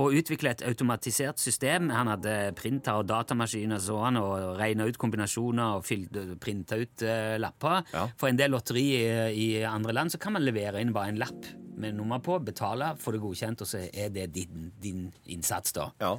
Og 0.00 0.16
utvikle 0.20 0.54
et 0.54 0.64
automatisert 0.66 1.42
system. 1.42 1.90
Han 1.94 2.12
hadde 2.12 2.36
printer 2.58 3.02
og 3.02 3.08
datamaskiner 3.10 3.82
så 3.82 3.98
han, 4.06 4.20
og 4.20 4.60
regna 4.60 4.86
ut 4.88 5.00
kombinasjoner 5.00 5.80
og 5.80 6.36
printa 6.42 6.78
ut 6.80 7.06
eh, 7.06 7.36
lapper. 7.42 7.82
Ja. 7.94 8.06
For 8.20 8.30
en 8.30 8.40
del 8.40 8.54
lotteri 8.54 8.86
i, 9.00 9.08
i 9.34 9.48
andre 9.66 9.96
land 9.96 10.14
så 10.14 10.22
kan 10.22 10.38
man 10.38 10.46
levere 10.46 10.82
inn 10.82 10.94
bare 10.96 11.12
en 11.12 11.20
lapp 11.20 11.50
med 11.80 11.96
nummer 11.96 12.20
på, 12.20 12.38
betale, 12.44 12.92
få 13.00 13.14
det 13.14 13.22
godkjent, 13.22 13.62
og 13.64 13.68
så 13.68 13.86
er 13.88 14.10
det 14.12 14.26
din, 14.34 14.70
din 14.82 15.06
innsats, 15.32 15.72
da. 15.72 15.86
Ja. 16.02 16.16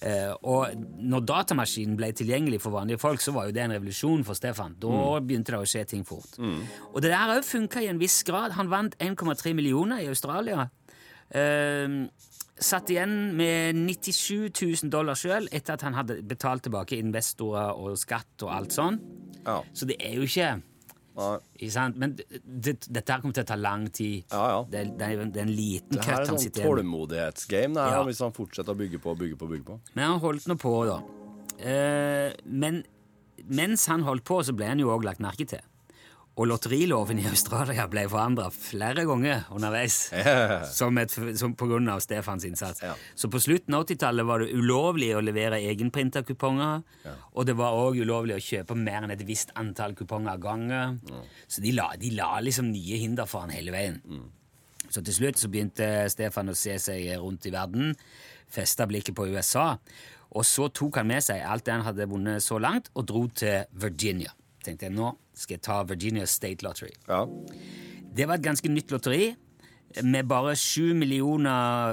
Eh, 0.00 0.30
og 0.46 0.74
når 1.02 1.24
datamaskinen 1.26 1.96
ble 1.98 2.12
tilgjengelig 2.14 2.60
for 2.62 2.76
vanlige 2.76 3.00
folk, 3.02 3.22
så 3.22 3.34
var 3.34 3.48
jo 3.48 3.56
det 3.56 3.64
en 3.64 3.74
revolusjon 3.74 4.24
for 4.26 4.38
Stefan. 4.38 4.76
Da 4.78 5.18
begynte 5.18 5.54
det 5.54 5.58
å 5.62 5.68
skje 5.68 5.84
ting 5.94 6.06
fort. 6.06 6.38
Og 6.92 7.02
det 7.02 7.10
der 7.10 7.34
òg 7.34 7.44
funka 7.46 7.82
i 7.82 7.90
en 7.90 7.98
viss 7.98 8.22
grad. 8.28 8.54
Han 8.58 8.70
vant 8.70 8.98
1,3 9.02 9.54
millioner 9.58 10.04
i 10.04 10.10
Australia. 10.12 10.68
Eh, 11.34 11.98
satt 12.58 12.90
igjen 12.90 13.36
med 13.38 13.76
97 13.78 14.50
000 14.50 14.90
dollar 14.90 15.18
sjøl 15.18 15.46
etter 15.54 15.76
at 15.76 15.84
han 15.86 15.94
hadde 15.94 16.20
betalt 16.26 16.66
tilbake 16.66 16.98
investorer 16.98 17.78
og 17.78 17.98
skatt 18.00 18.46
og 18.46 18.54
alt 18.54 18.74
sånn. 18.74 18.98
Ja. 19.44 19.60
Så 19.72 19.86
det 19.88 19.98
er 20.02 20.18
jo 20.18 20.26
ikke? 20.26 20.56
Men 21.98 22.12
det, 22.16 22.26
det, 22.44 22.74
dette 22.88 23.12
her 23.12 23.20
kommer 23.24 23.34
til 23.34 23.42
å 23.42 23.48
ta 23.50 23.56
lang 23.58 23.88
tid. 23.90 24.24
Ja, 24.30 24.42
ja. 24.52 24.60
Det, 24.70 24.78
er- 24.80 24.92
det, 24.98 25.08
er, 25.08 25.24
det 25.34 25.40
er 25.42 25.46
en 25.48 25.54
liten 25.56 25.98
er 25.98 26.12
han 26.14 26.26
sånn 26.28 26.38
sitter 26.42 26.62
igjen 26.62 26.74
med. 26.76 26.84
tålmodighetsgame, 26.84 27.74
det 27.74 27.82
her, 27.82 27.90
Ja. 27.96 28.02
da, 28.02 28.04
hvis 28.10 28.20
han 28.22 28.32
fortsetter 28.36 28.72
å 28.76 28.78
bygge 28.78 29.00
på 29.02 29.10
og 29.14 29.18
bygge 29.24 29.38
på. 29.40 29.48
bygge 29.50 29.64
på. 29.72 29.78
Men 29.94 30.04
han 30.12 30.20
holdt 30.22 30.46
nå 30.48 30.56
på, 30.62 30.74
da. 30.88 30.98
Eh, 31.58 32.32
men 32.46 32.84
mens 33.48 33.86
han 33.90 34.02
holdt 34.06 34.24
på, 34.28 34.40
så 34.46 34.54
ble 34.54 34.66
han 34.70 34.78
jo 34.82 34.92
òg 34.94 35.04
lagt 35.08 35.20
merke 35.24 35.46
til. 35.48 35.60
Og 36.38 36.46
lotteriloven 36.46 37.18
i 37.18 37.26
Australia 37.26 37.88
ble 37.90 38.04
forandra 38.10 38.46
flere 38.54 39.02
ganger 39.08 39.48
underveis. 39.54 39.96
Som, 40.70 40.98
et, 41.02 41.10
som 41.38 41.54
på 41.58 41.66
grunn 41.66 41.90
av 41.90 41.98
Stefans 42.04 42.46
innsats. 42.46 42.82
Yeah. 42.84 43.00
Så 43.18 43.30
på 43.32 43.40
slutten 43.42 43.74
av 43.74 43.86
80-tallet 43.88 44.26
var 44.28 44.44
det 44.44 44.52
ulovlig 44.54 45.10
å 45.18 45.22
levere 45.24 45.58
egenprinta 45.66 46.22
kuponger. 46.26 46.84
Og 47.34 47.48
det 47.48 47.56
var 47.58 47.74
òg 47.74 47.98
ulovlig 48.04 48.36
å 48.36 48.44
kjøpe 48.44 48.78
mer 48.78 49.02
enn 49.02 49.14
et 49.14 49.26
visst 49.26 49.50
antall 49.58 49.96
kuponger 49.98 50.36
av 50.36 50.42
gangen. 50.44 51.00
Så 51.50 51.64
de 51.64 51.74
la, 51.74 51.90
de 51.98 52.14
la 52.14 52.36
liksom 52.44 52.70
nye 52.70 53.02
hinder 53.02 53.26
for 53.26 53.46
han 53.46 53.54
hele 53.54 53.74
veien. 53.74 53.98
Så 54.88 55.02
til 55.04 55.16
slutt 55.16 55.40
så 55.40 55.50
begynte 55.52 56.08
Stefan 56.12 56.52
å 56.52 56.56
se 56.56 56.78
seg 56.80 57.10
rundt 57.20 57.48
i 57.50 57.52
verden, 57.52 57.92
festa 58.48 58.86
blikket 58.88 59.16
på 59.18 59.26
USA, 59.28 59.74
og 60.32 60.44
så 60.46 60.68
tok 60.72 61.00
han 61.00 61.08
med 61.10 61.24
seg 61.24 61.42
alt 61.44 61.66
det 61.66 61.74
han 61.74 61.84
hadde 61.84 62.08
vunnet 62.08 62.44
så 62.44 62.60
langt, 62.60 62.88
og 62.94 63.08
dro 63.08 63.26
til 63.28 63.68
Virginia. 63.76 64.32
Tenkte 64.64 64.88
jeg, 64.88 64.96
nå 64.96 65.12
skal 65.38 65.58
jeg 65.58 65.64
ta 65.66 65.82
Virginia 65.88 66.26
State 66.26 66.66
Lottery. 66.66 66.94
Ja. 67.08 67.24
Det 68.18 68.26
var 68.28 68.38
et 68.38 68.46
ganske 68.46 68.70
nytt 68.72 68.90
lotteri, 68.90 69.34
med 70.04 70.26
bare 70.28 70.56
7 70.56 70.92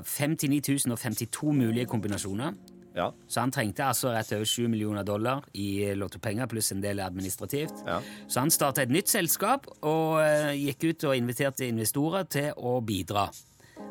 59 0.04 0.88
052 0.98 1.52
mulige 1.54 1.86
kombinasjoner. 1.86 2.56
Ja. 2.96 3.10
Så 3.28 3.44
han 3.44 3.52
trengte 3.52 3.84
altså 3.84 4.14
rett 4.16 4.32
over 4.36 4.48
7 4.48 4.70
millioner 4.72 5.04
dollar 5.04 5.44
i 5.54 5.94
lottopenger 5.96 6.48
pluss 6.48 6.72
en 6.72 6.84
del 6.84 7.02
administrativt. 7.04 7.84
Ja. 7.88 8.00
Så 8.28 8.40
han 8.40 8.52
starta 8.52 8.86
et 8.86 8.94
nytt 8.94 9.12
selskap 9.12 9.68
og 9.82 10.22
eh, 10.24 10.54
gikk 10.56 10.88
ut 10.90 11.08
og 11.10 11.18
inviterte 11.20 11.68
investorer 11.68 12.24
til 12.32 12.54
å 12.56 12.78
bidra. 12.88 13.28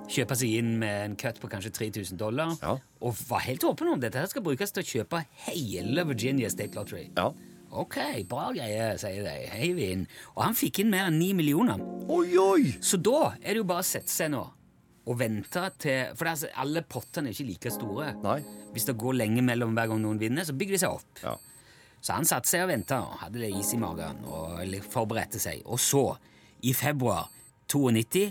Kjøpe 0.08 0.36
seg 0.36 0.56
inn 0.60 0.78
med 0.80 1.02
en 1.02 1.16
cut 1.20 1.36
på 1.40 1.50
kanskje 1.52 1.72
3000 1.76 2.20
dollar. 2.20 2.56
Ja. 2.62 2.78
Og 3.04 3.16
var 3.28 3.44
helt 3.44 3.64
åpen 3.68 3.92
om 3.92 4.00
dette 4.00 4.20
her 4.20 4.28
skal 4.30 4.44
brukes 4.44 4.72
til 4.72 4.84
å 4.84 4.88
kjøpe 4.94 5.24
hele 5.50 6.06
Virginia 6.08 6.48
State 6.52 6.76
Lottery. 6.76 7.10
ja. 7.16 7.32
Ok, 7.74 7.96
bra 8.30 8.50
greie, 8.54 8.92
sier 9.02 9.24
de. 9.26 9.32
Heiv 9.50 9.80
inn. 9.82 10.04
Og 10.36 10.44
han 10.46 10.54
fikk 10.58 10.82
inn 10.82 10.92
mer 10.92 11.08
enn 11.10 11.18
9 11.18 11.32
millioner. 11.40 11.80
Oi, 12.06 12.36
oi! 12.38 12.74
Så 12.78 13.00
da 13.02 13.32
er 13.40 13.54
det 13.54 13.62
jo 13.62 13.66
bare 13.66 13.82
å 13.82 13.88
sette 13.88 14.12
seg 14.12 14.30
nå 14.34 14.44
og 15.04 15.18
vente 15.20 15.64
til 15.82 16.14
For 16.16 16.24
det 16.24 16.30
altså, 16.30 16.50
alle 16.62 16.82
pottene 16.88 17.28
er 17.28 17.34
ikke 17.36 17.48
like 17.50 17.72
store. 17.74 18.12
Nei. 18.24 18.38
Hvis 18.72 18.86
det 18.88 18.96
går 19.00 19.18
lenge 19.18 19.42
mellom 19.44 19.74
hver 19.76 19.90
gang 19.90 20.00
noen 20.00 20.20
vinner, 20.22 20.46
så 20.46 20.54
bygger 20.56 20.76
de 20.76 20.80
seg 20.80 20.94
opp. 20.96 21.20
Ja. 21.24 21.34
Så 22.04 22.16
han 22.16 22.28
satte 22.28 22.50
seg 22.50 22.64
og 22.64 22.70
venta 22.72 23.00
og 23.04 23.18
hadde 23.22 23.42
det 23.42 23.50
is 23.56 23.72
i 23.76 23.80
magen 23.80 24.22
og 24.28 24.62
forberedte 24.92 25.40
seg. 25.40 25.62
Og 25.64 25.80
så, 25.80 26.06
i 26.64 26.72
februar 26.76 27.28
92, 27.72 28.26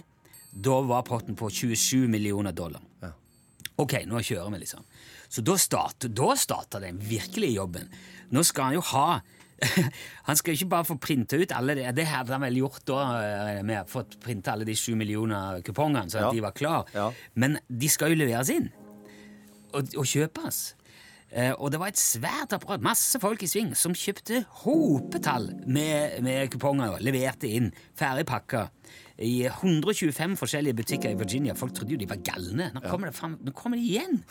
da 0.53 0.79
var 0.85 1.05
potten 1.07 1.37
på 1.37 1.49
27 1.49 2.07
millioner 2.11 2.53
dollar. 2.53 2.83
Ja. 3.01 3.13
Ok, 3.81 3.95
nå 4.05 4.21
kjører 4.21 4.53
vi, 4.53 4.61
liksom. 4.61 4.85
Så 5.33 5.41
da 5.41 5.55
starter, 5.57 6.83
den 6.83 6.99
virkelige 7.01 7.57
jobben. 7.57 7.89
Nå 8.33 8.43
skal 8.47 8.69
han 8.71 8.77
jo 8.79 8.83
ha 8.93 9.07
Han 10.27 10.35
skal 10.39 10.57
ikke 10.57 10.67
bare 10.73 10.87
få 10.89 10.97
printa 10.99 11.37
ut 11.39 11.51
alle 11.55 11.75
det, 11.77 11.85
det 11.95 12.05
hadde 12.09 12.33
han 12.35 12.41
vel 12.43 12.57
gjort 12.63 12.81
da, 12.89 12.97
jeg 13.23 13.65
med, 13.69 13.87
fått 13.91 14.17
printa 14.23 14.55
alle 14.57 14.65
de 14.67 14.75
sju 14.75 14.91
millioner 14.99 15.61
kupongene, 15.63 16.09
så 16.11 16.19
at 16.19 16.25
Ja. 16.27 16.31
de 16.35 16.41
var 16.43 16.55
klar. 16.57 16.89
Ja. 16.95 17.05
Men 17.39 17.59
de 17.69 17.89
skal 17.91 18.11
jo 18.11 18.19
leveres 18.19 18.49
inn 18.51 18.67
og, 19.73 19.87
og 19.95 20.03
kjøpes. 20.09 20.57
Eh, 21.33 21.53
og 21.55 21.71
det 21.73 21.79
var 21.81 21.89
et 21.93 21.97
svært 22.01 22.51
apparat, 22.53 22.83
masse 22.85 23.17
folk 23.23 23.41
i 23.45 23.47
sving, 23.49 23.71
som 23.77 23.95
kjøpte 23.97 24.43
hopetall 24.65 25.47
med, 25.65 26.19
med 26.25 26.51
kuponger. 26.53 26.99
Leverte 27.01 27.49
inn, 27.49 27.71
ferdig 27.97 28.27
pakka, 28.29 28.67
i 29.21 29.43
125 29.45 30.37
forskjellige 30.39 30.77
butikker 30.79 31.13
i 31.13 31.17
Virginia. 31.19 31.53
Folk 31.57 31.75
trodde 31.77 31.93
jo 31.93 31.99
de 32.01 32.09
var 32.09 32.21
galne. 32.25 32.71
Nå 32.73 32.81
kommer, 32.87 33.11
det 33.11 33.17
frem, 33.17 33.37
nå 33.45 33.53
kommer 33.57 33.77
de 33.77 33.85
igjen! 33.85 34.23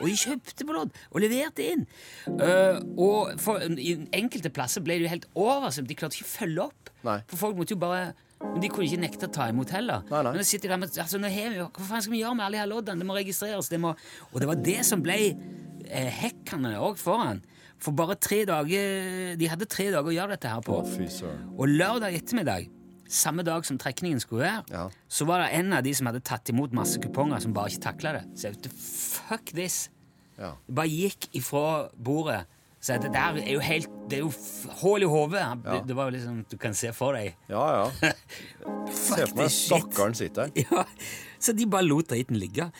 Og 0.00 0.08
de 0.08 0.16
kjøpte 0.16 0.64
på 0.64 0.76
lodd 0.76 0.96
og 1.10 1.20
leverte 1.20 1.66
inn. 1.74 1.84
Uh, 2.24 2.80
og 2.96 3.36
for, 3.42 3.60
i 3.60 3.98
enkelte 4.16 4.52
plasser 4.54 4.84
ble 4.84 4.96
det 4.96 5.08
jo 5.08 5.12
helt 5.12 5.28
oversvømt. 5.34 5.90
De 5.90 5.98
klarte 5.98 6.18
ikke 6.18 6.28
å 6.28 6.32
følge 6.32 6.66
opp. 6.70 6.92
Nei. 7.04 7.20
For 7.28 7.44
folk 7.44 7.60
måtte 7.60 7.76
jo 7.76 7.82
bare 7.82 8.10
men 8.40 8.62
De 8.62 8.70
kunne 8.72 8.86
ikke 8.88 9.02
nekte 9.02 9.28
å 9.28 9.32
ta 9.36 9.50
imot 9.52 9.68
heller. 9.76 10.04
Nei, 10.08 10.22
nei. 10.24 10.32
Men 10.38 10.46
sitter 10.48 10.70
de 10.70 10.72
der 10.72 10.80
med, 10.80 10.94
altså, 11.02 11.18
nå 11.20 11.28
har 11.28 11.50
vi, 11.52 11.60
Hva 11.60 11.88
faen 11.90 12.04
skal 12.06 12.14
vi 12.14 12.22
gjøre 12.22 12.38
med 12.38 12.46
alle 12.46 12.56
de 12.56 12.62
her 12.62 12.70
loddene? 12.70 13.02
Det 13.02 13.08
må 13.10 13.16
registreres. 13.18 13.68
Det 13.68 13.80
må, 13.82 13.92
og 14.30 14.36
det 14.40 14.48
var 14.48 14.62
det 14.64 14.78
som 14.88 15.02
ble 15.04 15.18
eh, 15.28 16.08
hekkende 16.22 16.72
òg 16.80 16.96
foran. 17.00 17.42
For 17.80 17.96
bare 17.96 18.16
tre 18.20 18.42
dager 18.48 19.36
De 19.40 19.48
hadde 19.48 19.68
tre 19.68 19.90
dager 19.92 20.08
å 20.08 20.16
gjøre 20.16 20.36
dette 20.38 20.52
her 20.52 20.64
på. 20.64 20.80
Oh, 20.80 20.88
fy. 20.88 21.08
Og 21.52 21.68
lørdag 21.68 22.16
ettermiddag, 22.16 22.68
samme 23.10 23.42
dag 23.46 23.64
som 23.66 23.78
trekningen 23.80 24.20
skulle 24.22 24.44
være, 24.46 24.62
Ja. 24.70 24.84
så 25.10 25.26
var 25.26 25.42
det 25.44 25.50
en 25.58 25.72
av 25.76 25.82
de 25.86 25.92
som 25.94 26.06
hadde 26.06 26.22
tatt 26.24 26.48
imot 26.52 26.72
masse 26.76 27.00
kuponger, 27.02 27.40
som 27.42 27.52
bare 27.56 27.72
ikke 27.72 27.82
takla 27.88 28.12
det. 28.18 28.24
Så 28.38 28.48
jeg 28.48 28.56
vet, 28.56 28.70
fuck 28.72 29.52
this. 29.54 29.88
Ja. 30.38 30.54
Det 30.66 30.74
bare 30.78 30.88
gikk 30.88 31.28
ifra 31.36 31.90
bordet. 31.98 32.44
Så 32.80 32.96
det 33.02 33.10
der 33.12 33.36
er 33.36 33.50
jo 33.52 33.60
helt 33.60 33.88
Det 34.08 34.16
er 34.16 34.22
jo 34.22 34.30
hull 34.80 35.02
i 35.04 35.08
hodet. 35.10 35.42
Ja. 35.66 35.80
Det, 35.84 35.94
var 35.94 36.08
jo 36.08 36.14
liksom 36.14 36.38
Du 36.48 36.56
kan 36.56 36.72
se 36.74 36.88
for 36.96 37.12
deg 37.12 37.34
Ja, 37.50 37.64
ja. 37.76 38.12
Se 38.88 39.26
for 39.26 39.36
meg 39.36 39.50
stakkaren 39.52 40.16
sitter 40.16 40.48
her. 40.48 40.64
Ja, 40.64 40.84
Så 41.38 41.52
de 41.52 41.66
bare 41.68 41.84
lot 41.84 42.08
driten 42.08 42.38
ligge. 42.40 42.70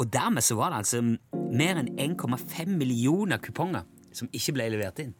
Og 0.00 0.08
dermed 0.10 0.40
så 0.42 0.56
var 0.56 0.72
det 0.72 0.78
altså 0.80 1.02
mer 1.52 1.76
enn 1.82 1.92
1,5 2.00 2.72
millioner 2.72 3.36
kuponger 3.38 3.84
som 4.16 4.32
ikke 4.32 4.56
ble 4.56 4.70
levert 4.72 4.98
inn. 5.04 5.12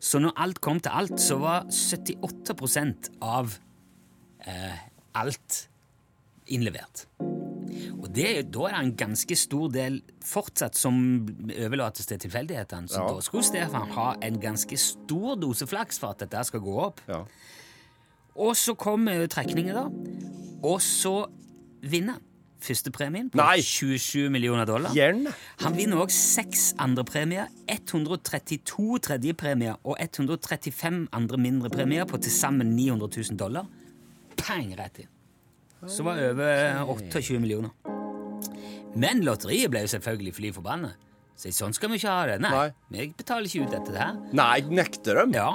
Så 0.00 0.18
når 0.22 0.32
alt 0.40 0.60
kom 0.64 0.80
til 0.80 0.92
alt, 0.96 1.18
så 1.20 1.36
var 1.40 1.66
78% 1.68 3.10
av 3.22 3.52
eh, 4.46 4.78
alt 5.20 5.66
innlevert. 6.50 7.04
Og 8.00 8.08
det, 8.16 8.30
da 8.52 8.64
er 8.66 8.74
det 8.74 8.80
en 8.80 8.94
ganske 8.98 9.36
stor 9.38 9.68
del 9.72 10.00
fortsatt 10.26 10.74
som 10.78 10.96
overlates 11.52 12.08
til 12.08 12.18
tilfeldighetene. 12.24 12.88
Så 12.90 13.02
Ja. 13.02 13.12
da 13.12 13.20
skulle 13.24 13.44
Stefan 13.46 13.90
ha 13.94 14.14
en 14.22 14.40
ganske 14.40 14.76
stor 14.80 15.36
dose 15.36 15.66
flaks 15.68 16.00
for 16.00 16.10
at 16.16 16.24
dette 16.24 16.44
skal 16.48 16.60
gå 16.64 16.78
opp. 16.88 17.00
Ja. 17.08 17.20
Og 18.40 18.56
så 18.56 18.74
kommer 18.74 19.26
trekningen, 19.30 19.74
da. 19.74 19.84
Og 20.66 20.80
så 20.80 21.26
vinner 21.82 22.16
han 22.18 22.22
førstepremien 22.64 23.30
på 23.32 23.38
Nei! 23.40 23.60
27 23.64 24.30
millioner 24.32 24.68
dollar. 24.68 24.94
Gjerne. 24.96 25.32
Han 25.64 25.76
vinner 25.76 26.02
òg 26.04 26.12
seks 26.14 26.70
andre 26.80 27.04
premier, 27.08 27.50
132 27.70 29.00
tredjepremier 29.06 29.78
og 29.82 29.96
135 30.00 31.06
andre 31.16 31.40
mindre 31.40 31.72
premier 31.72 32.08
på 32.08 32.20
til 32.22 32.34
sammen 32.34 32.74
900 32.76 33.10
000 33.32 33.40
dollar. 33.40 33.68
Pang, 34.40 34.72
rett 34.78 35.02
inn. 35.04 35.10
Så 35.88 36.04
var 36.04 36.20
over 36.30 36.84
28 36.92 37.40
millioner. 37.40 37.72
Men 39.00 39.22
lotteriet 39.24 39.70
ble 39.72 39.84
jo 39.84 39.92
selvfølgelig 39.94 40.34
fly 40.36 40.50
forbanna. 40.56 40.90
Så 41.40 41.52
sånn 41.56 41.72
skal 41.72 41.92
vi 41.92 42.00
ikke 42.00 42.12
ha 42.12 42.24
det. 42.28 42.40
Nei, 42.44 42.50
Nei. 42.52 42.66
vi 42.92 43.06
betaler 43.16 43.48
ikke 43.48 43.64
ut 43.64 43.72
dette 43.78 43.94
her. 43.96 44.18
Nei, 44.36 44.58
nekter 44.68 45.22
dem? 45.22 45.32
Ja, 45.38 45.54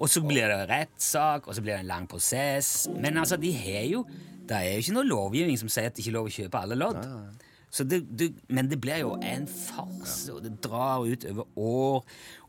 og 0.00 0.08
så 0.08 0.22
blir 0.24 0.48
det 0.48 0.64
rettssak, 0.70 1.46
og 1.46 1.54
så 1.54 1.62
blir 1.62 1.76
det 1.76 1.84
en 1.84 1.90
lang 1.92 2.06
prosess. 2.10 2.88
Men 2.96 3.20
altså, 3.20 3.36
de 3.38 3.52
har 3.52 3.84
jo 3.90 4.00
Det 4.50 4.58
er 4.58 4.72
jo 4.74 4.82
ikke 4.82 4.96
noe 4.98 5.06
lovgivning 5.06 5.58
som 5.60 5.70
sier 5.70 5.86
at 5.90 5.94
det 5.94 6.02
ikke 6.02 6.10
er 6.10 6.18
lov 6.18 6.26
å 6.28 6.34
kjøpe 6.34 6.60
alle 6.64 6.78
lodd. 6.80 6.98
Så 7.70 7.84
det, 7.86 8.00
det, 8.18 8.32
men 8.50 8.66
det 8.66 8.80
blir 8.82 8.98
jo 9.04 9.12
en 9.22 9.44
farse, 9.46 10.32
og 10.34 10.40
det 10.42 10.56
drar 10.64 11.04
ut 11.06 11.22
over 11.30 11.44
år. 11.62 12.00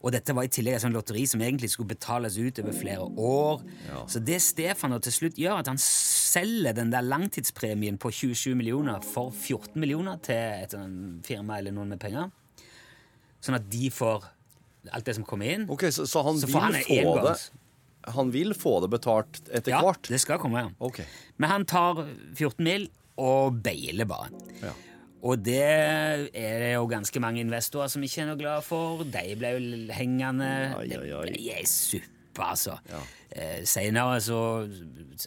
Og 0.02 0.16
dette 0.16 0.34
var 0.34 0.48
i 0.48 0.50
tillegg 0.50 0.80
et 0.80 0.82
sånt 0.82 0.98
lotteri 0.98 1.28
som 1.30 1.44
egentlig 1.46 1.70
skulle 1.70 1.92
betales 1.92 2.40
ut 2.42 2.58
over 2.64 2.74
flere 2.74 3.06
år. 3.22 3.62
Så 4.10 4.18
det 4.26 4.40
Stefan 4.42 4.98
til 4.98 5.14
slutt 5.14 5.38
gjør, 5.38 5.62
at 5.62 5.70
han 5.70 5.78
selger 5.78 6.74
den 6.74 6.90
der 6.90 7.06
langtidspremien 7.06 8.02
på 8.02 8.10
27 8.10 8.56
millioner 8.58 9.06
for 9.06 9.30
14 9.30 9.78
millioner 9.78 10.18
til 10.26 10.42
et 10.66 10.74
firma 11.28 11.62
eller 11.62 11.76
noen 11.78 11.94
med 11.94 12.02
penger. 12.02 12.34
Sånn 13.46 13.60
at 13.62 13.70
de 13.70 13.92
får 13.94 14.26
alt 14.90 15.06
det 15.06 15.20
som 15.20 15.26
kommer 15.30 15.54
inn. 15.54 15.70
Ok, 15.70 15.86
Så, 15.94 16.10
så 16.10 16.26
han 16.26 16.42
Så 16.42 16.50
vil 16.50 16.58
han 16.66 16.82
få 16.82 17.18
det. 17.28 17.38
Han 18.16 18.32
vil 18.34 18.54
få 18.58 18.80
det 18.82 18.90
betalt 18.90 19.42
etter 19.54 19.72
Ja, 19.76 19.82
hvert? 19.86 20.08
det 20.10 20.20
skal 20.24 20.40
komme. 20.42 20.60
ja. 20.66 20.70
Okay. 20.80 21.06
Men 21.38 21.50
han 21.50 21.66
tar 21.66 22.06
14 22.36 22.64
mil 22.66 22.88
og 23.22 23.60
beiler 23.64 24.06
bare. 24.10 24.30
Ja. 24.62 24.72
Og 25.22 25.44
det 25.46 25.62
er 25.62 26.24
det 26.34 26.72
jo 26.74 26.88
ganske 26.90 27.20
mange 27.22 27.40
investorer 27.44 27.88
som 27.94 28.02
ikke 28.02 28.24
er 28.24 28.32
noe 28.32 28.40
glad 28.40 28.64
for. 28.66 29.04
De 29.04 29.36
ble 29.38 29.52
jo 29.54 29.94
hengende. 29.94 30.48
Ai, 30.80 30.88
ai, 30.98 31.12
ai. 31.14 31.26
Det 31.30 31.38
ble 31.44 31.60
suppe, 31.70 32.42
altså. 32.42 32.80
Eh, 33.30 33.62
Senere 33.70 34.18
så 34.24 34.40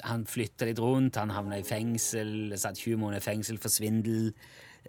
Han 0.03 0.25
flytta 0.27 0.67
litt 0.67 0.81
rundt, 0.83 1.15
han 1.17 1.31
havna 1.31 1.61
i 1.61 1.63
fengsel, 1.63 2.53
satt 2.59 2.77
20 2.81 2.99
måneder 2.99 3.23
i 3.23 3.29
fengsel 3.29 3.59
for 3.63 3.71
svindel. 3.71 4.33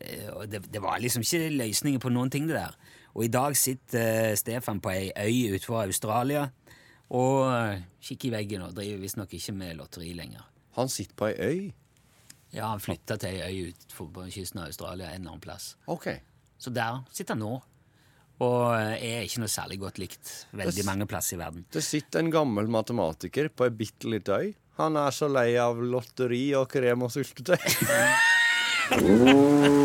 Eh, 0.02 0.26
og 0.34 0.50
det, 0.50 0.63
det 0.74 0.82
var 0.82 0.98
liksom 1.00 1.21
ikke 1.21 1.54
løsninger 1.54 2.02
på 2.02 2.10
noen 2.12 2.32
ting, 2.34 2.48
det 2.50 2.58
der. 2.58 2.74
Og 3.15 3.24
i 3.28 3.32
dag 3.32 3.54
sitter 3.56 4.32
eh, 4.32 4.36
Stefan 4.36 4.82
på 4.84 4.89
ei 4.91 5.12
øy 5.13 5.54
utenfor 5.56 5.84
Australia 5.86 6.48
og 7.11 7.53
eh, 7.53 7.81
kikker 8.01 8.27
i 8.29 8.31
veggen 8.39 8.61
og 8.65 8.73
driver 8.75 8.97
visstnok 9.03 9.33
ikke 9.37 9.53
med 9.53 9.77
lotteri 9.77 10.13
lenger. 10.17 10.41
Han 10.75 10.89
sitter 10.89 11.15
på 11.15 11.25
ei 11.29 11.35
øy? 11.39 11.73
Ja, 12.55 12.67
han 12.71 12.79
flytta 12.79 13.17
til 13.19 13.29
ei 13.35 13.51
øy 13.51 13.67
utenfor 13.73 14.07
på 14.15 14.25
kysten 14.31 14.59
av 14.61 14.65
Australia 14.71 15.05
en 15.11 15.21
eller 15.21 15.31
annen 15.35 15.41
plass. 15.43 15.75
Okay. 15.87 16.19
Så 16.57 16.69
der 16.73 17.03
sitter 17.11 17.33
han 17.35 17.39
nå. 17.43 17.61
Og 18.43 18.73
eh, 18.75 18.97
er 18.99 19.23
ikke 19.27 19.39
noe 19.43 19.51
særlig 19.51 19.77
godt 19.79 19.97
likt 20.01 20.31
veldig 20.51 20.75
Det- 20.81 20.85
mange 20.87 21.05
plasser 21.07 21.37
i 21.37 21.39
verden. 21.39 21.65
Det 21.71 21.83
sitter 21.83 22.19
en 22.19 22.31
gammel 22.33 22.67
matematiker 22.67 23.47
på 23.49 23.63
ei 23.69 23.71
bitte 23.71 24.07
lita 24.11 24.39
øy. 24.41 24.53
Han 24.77 24.97
er 24.99 25.11
så 25.15 25.29
lei 25.31 25.53
av 25.55 25.79
lotteri 25.79 26.49
og 26.59 26.67
krem 26.73 27.01
og 27.07 27.11
syltetøy. 27.15 27.55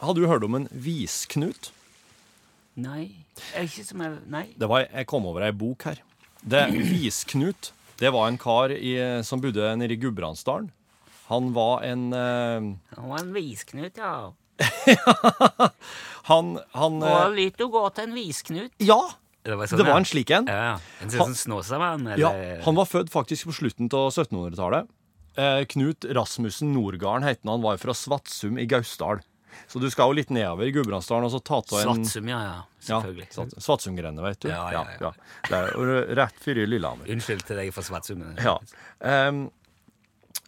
har 0.00 0.16
du 0.16 0.24
hørt 0.26 0.44
om 0.46 0.56
en 0.58 0.68
visknut? 0.72 1.70
Nei, 2.80 3.10
er 3.54 3.66
ikke 3.66 3.84
som 3.84 4.00
jeg 4.04 4.18
Nei. 4.30 4.46
Det 4.56 4.68
var, 4.70 4.86
jeg 4.86 5.08
kom 5.10 5.26
over 5.28 5.44
ei 5.44 5.52
bok 5.52 5.84
her. 5.90 6.00
Det, 6.40 6.62
Visknut 6.72 7.72
det 8.00 8.08
var 8.14 8.30
en 8.30 8.38
kar 8.40 8.72
i, 8.72 8.94
som 9.28 9.42
bodde 9.44 9.74
nede 9.76 9.92
i 9.92 9.98
Gudbrandsdalen. 10.00 10.70
Han 11.28 11.50
var 11.52 11.82
en 11.84 12.06
eh, 12.16 12.68
Han 12.96 13.10
var 13.12 13.20
en 13.20 13.34
visknut, 13.34 14.00
ja. 14.00 14.32
Han, 16.30 16.58
han 16.72 16.96
Det 17.00 17.10
var 17.10 17.26
eh, 17.26 17.36
litt 17.36 17.60
å 17.60 17.68
gå 17.72 17.82
til 17.96 18.08
en 18.08 18.16
visknut. 18.16 18.72
Ja! 18.80 19.00
Det 19.44 19.56
var, 19.56 19.68
Det 19.72 19.84
var 19.84 19.96
en 20.00 20.08
slik 20.08 20.32
en. 20.36 20.48
Ja, 20.48 20.78
En 21.00 21.12
sånn 21.12 21.36
snåsamann, 21.36 22.04
eller 22.12 22.20
Ja, 22.20 22.58
han 22.64 22.76
var 22.76 22.88
født 22.88 23.08
faktisk 23.12 23.48
på 23.48 23.54
slutten 23.56 23.88
av 23.96 24.10
1700-tallet. 24.10 24.90
Eh, 25.40 25.62
Knut 25.72 26.04
Rasmussen 26.16 26.74
Nordgarden 26.74 27.24
het 27.28 27.40
han. 27.44 27.54
Han 27.54 27.64
var 27.64 27.80
fra 27.80 27.94
Svatsum 27.96 28.58
i 28.60 28.66
Gausdal. 28.68 29.22
Så 29.70 29.82
du 29.82 29.86
skal 29.92 30.10
jo 30.10 30.18
litt 30.18 30.32
nedover 30.34 30.68
i 30.68 30.74
Gudbrandsdalen 30.74 31.28
og 31.28 31.32
så 31.34 31.40
ta 31.44 31.60
av 31.60 31.78
en 31.78 32.04
Svatsum, 32.04 32.28
ja, 32.32 32.40
ja. 32.46 32.58
Ja, 32.80 32.98
Selvfølgelig. 33.02 33.28
Ja, 33.36 33.62
Svatsumgrendet, 33.66 34.24
vet 34.24 34.42
du. 34.42 34.48
Ja, 34.50 34.64
ja, 34.72 34.84
ja. 35.00 35.12
Det 35.48 35.58
er 35.60 36.12
rett 36.16 36.42
før 36.42 36.62
Lillehammer. 36.64 37.10
Unnskyld 37.12 37.44
til 37.48 37.60
deg 37.60 37.72
for 37.76 37.86
Svatsum. 37.86 38.24
Ja. 38.40 38.56
Um, 39.00 39.48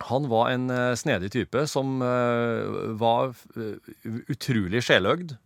han 0.09 0.29
var 0.31 0.51
en 0.51 0.71
eh, 0.73 0.95
snedig 0.99 1.31
type 1.35 1.67
som 1.71 2.01
uh, 2.03 2.97
var 2.99 3.37
eh, 3.55 3.93
utrolig 4.33 4.83
sjeløgd. 4.87 5.37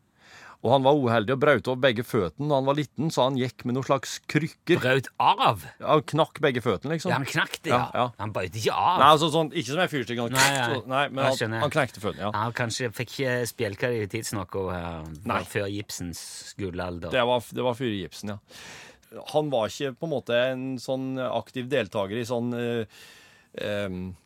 Og 0.64 0.72
han 0.72 0.82
var 0.86 0.96
uheldig 0.98 1.34
og 1.36 1.40
brøt 1.42 1.68
over 1.68 1.80
begge 1.84 2.02
føttene 2.06 2.48
da 2.50 2.56
han 2.58 2.66
var 2.66 2.76
liten, 2.78 3.10
så 3.12 3.26
han 3.26 3.36
gikk 3.38 3.64
med 3.68 3.76
noen 3.76 3.86
slags 3.86 4.16
krykker. 4.30 4.80
Brøt 4.82 5.10
av? 5.22 5.62
Ja, 5.78 5.90
han 5.92 6.02
knakk 6.12 6.40
begge 6.42 6.62
føttene, 6.64 6.96
liksom. 6.96 7.12
Ja, 7.12 7.18
han 7.20 7.28
knakk 7.28 7.58
det, 7.62 7.70
ja. 7.70 7.78
Ja, 7.92 8.06
ja. 8.06 8.06
Han 8.22 8.32
brøt 8.34 8.56
ikke 8.58 8.74
av. 8.74 8.96
Nei, 9.02 9.10
altså 9.12 9.28
sånn, 9.34 9.52
Ikke 9.52 9.70
som 9.74 9.82
en 9.84 9.92
fyrstikk, 9.92 10.22
han- 10.24 10.32
Nei, 10.32 10.48
nei. 10.56 10.80
nei, 10.94 11.04
men 11.10 11.24
han, 11.28 11.58
han 11.66 11.70
knekte 11.76 12.02
føttene. 12.02 12.26
ja. 12.26 12.32
Han 12.34 12.56
kanskje 12.56 12.90
fikk 12.96 13.14
ikke 13.16 13.36
spjelka 13.52 13.92
det 13.94 14.10
tidsnok 14.16 14.56
og, 14.56 14.72
uh, 14.74 15.42
før 15.44 15.68
gipsens 15.70 16.54
gullalder. 16.58 17.10
Det 17.14 17.24
var, 17.30 17.40
det 17.52 17.62
var 17.62 17.74
før 17.78 17.94
Gipsen, 17.96 18.34
ja. 18.34 18.38
Han 19.32 19.48
var 19.52 19.68
ikke 19.70 19.94
på 19.96 20.08
en 20.08 20.10
måte 20.12 20.34
en 20.50 20.64
sånn 20.82 21.14
aktiv 21.22 21.68
deltaker 21.70 22.18
i 22.18 22.24
sånn 22.26 22.50
uh, 22.52 22.84
um, 23.62 24.16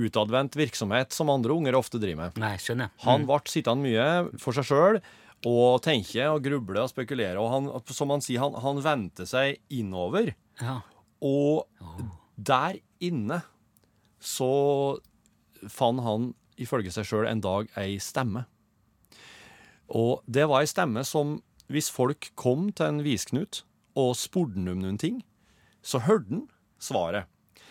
utadvendt 0.00 0.56
virksomhet 0.56 1.12
som 1.12 1.30
andre 1.32 1.52
unger 1.52 1.76
ofte 1.78 2.00
driver 2.00 2.30
med. 2.30 2.38
Nei, 2.40 2.54
skjønner. 2.62 2.90
Han 3.04 3.26
ble 3.28 3.40
sittende 3.50 3.84
mye 3.84 4.40
for 4.40 4.56
seg 4.56 4.64
sjøl 4.70 5.00
og 5.48 5.80
tenke 5.84 6.26
og 6.28 6.42
gruble 6.44 6.82
og 6.82 6.90
spekulere. 6.92 7.40
Og 7.40 7.50
han, 7.52 7.68
som 7.88 8.12
han 8.12 8.24
sier, 8.24 8.42
han, 8.42 8.58
han 8.60 8.82
vendte 8.84 9.26
seg 9.28 9.60
innover. 9.72 10.34
Ja. 10.60 10.80
Og 11.24 11.68
der 12.36 12.80
inne 13.00 13.40
så 14.20 15.00
fant 15.68 16.04
han 16.04 16.30
ifølge 16.60 16.92
seg 16.92 17.08
sjøl 17.08 17.28
en 17.28 17.42
dag 17.44 17.70
ei 17.80 17.96
stemme. 18.02 18.44
Og 19.90 20.20
det 20.30 20.46
var 20.50 20.62
ei 20.62 20.70
stemme 20.70 21.02
som, 21.08 21.38
hvis 21.72 21.90
folk 21.92 22.30
kom 22.38 22.68
til 22.76 22.92
en 22.92 23.02
visknut 23.04 23.64
og 23.98 24.14
spurte 24.18 24.60
om 24.60 24.84
noen 24.84 25.00
ting, 25.00 25.22
så 25.82 26.02
hørte 26.04 26.30
han 26.30 26.46
svaret. 26.80 27.28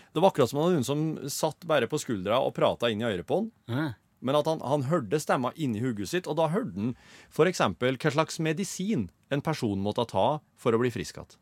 Det 0.09 0.21
var 0.23 0.31
akkurat 0.31 0.49
som 0.49 0.59
om 0.63 0.73
noen 0.73 0.85
som 0.85 1.01
satt 1.29 1.65
bare 1.69 1.87
på 1.89 1.99
skuldra 2.01 2.41
og 2.41 2.55
prata 2.57 2.89
inn 2.89 3.03
i 3.03 3.07
øret 3.07 3.27
på 3.29 3.43
han. 3.43 3.51
Ja. 3.69 3.89
Men 4.21 4.35
at 4.35 4.47
han, 4.51 4.59
han 4.65 4.83
hørte 4.89 5.19
stemma 5.23 5.53
inni 5.55 5.79
hodet 5.83 6.09
sitt, 6.11 6.27
og 6.27 6.35
da 6.39 6.49
hørte 6.51 6.75
han 6.75 6.95
f.eks. 7.31 7.61
hva 7.79 8.11
slags 8.11 8.39
medisin 8.43 9.05
en 9.31 9.41
person 9.45 9.79
måtte 9.79 10.03
ta 10.11 10.25
for 10.59 10.75
å 10.75 10.79
bli 10.81 10.91
frisk 10.91 11.21
igjen. 11.21 11.37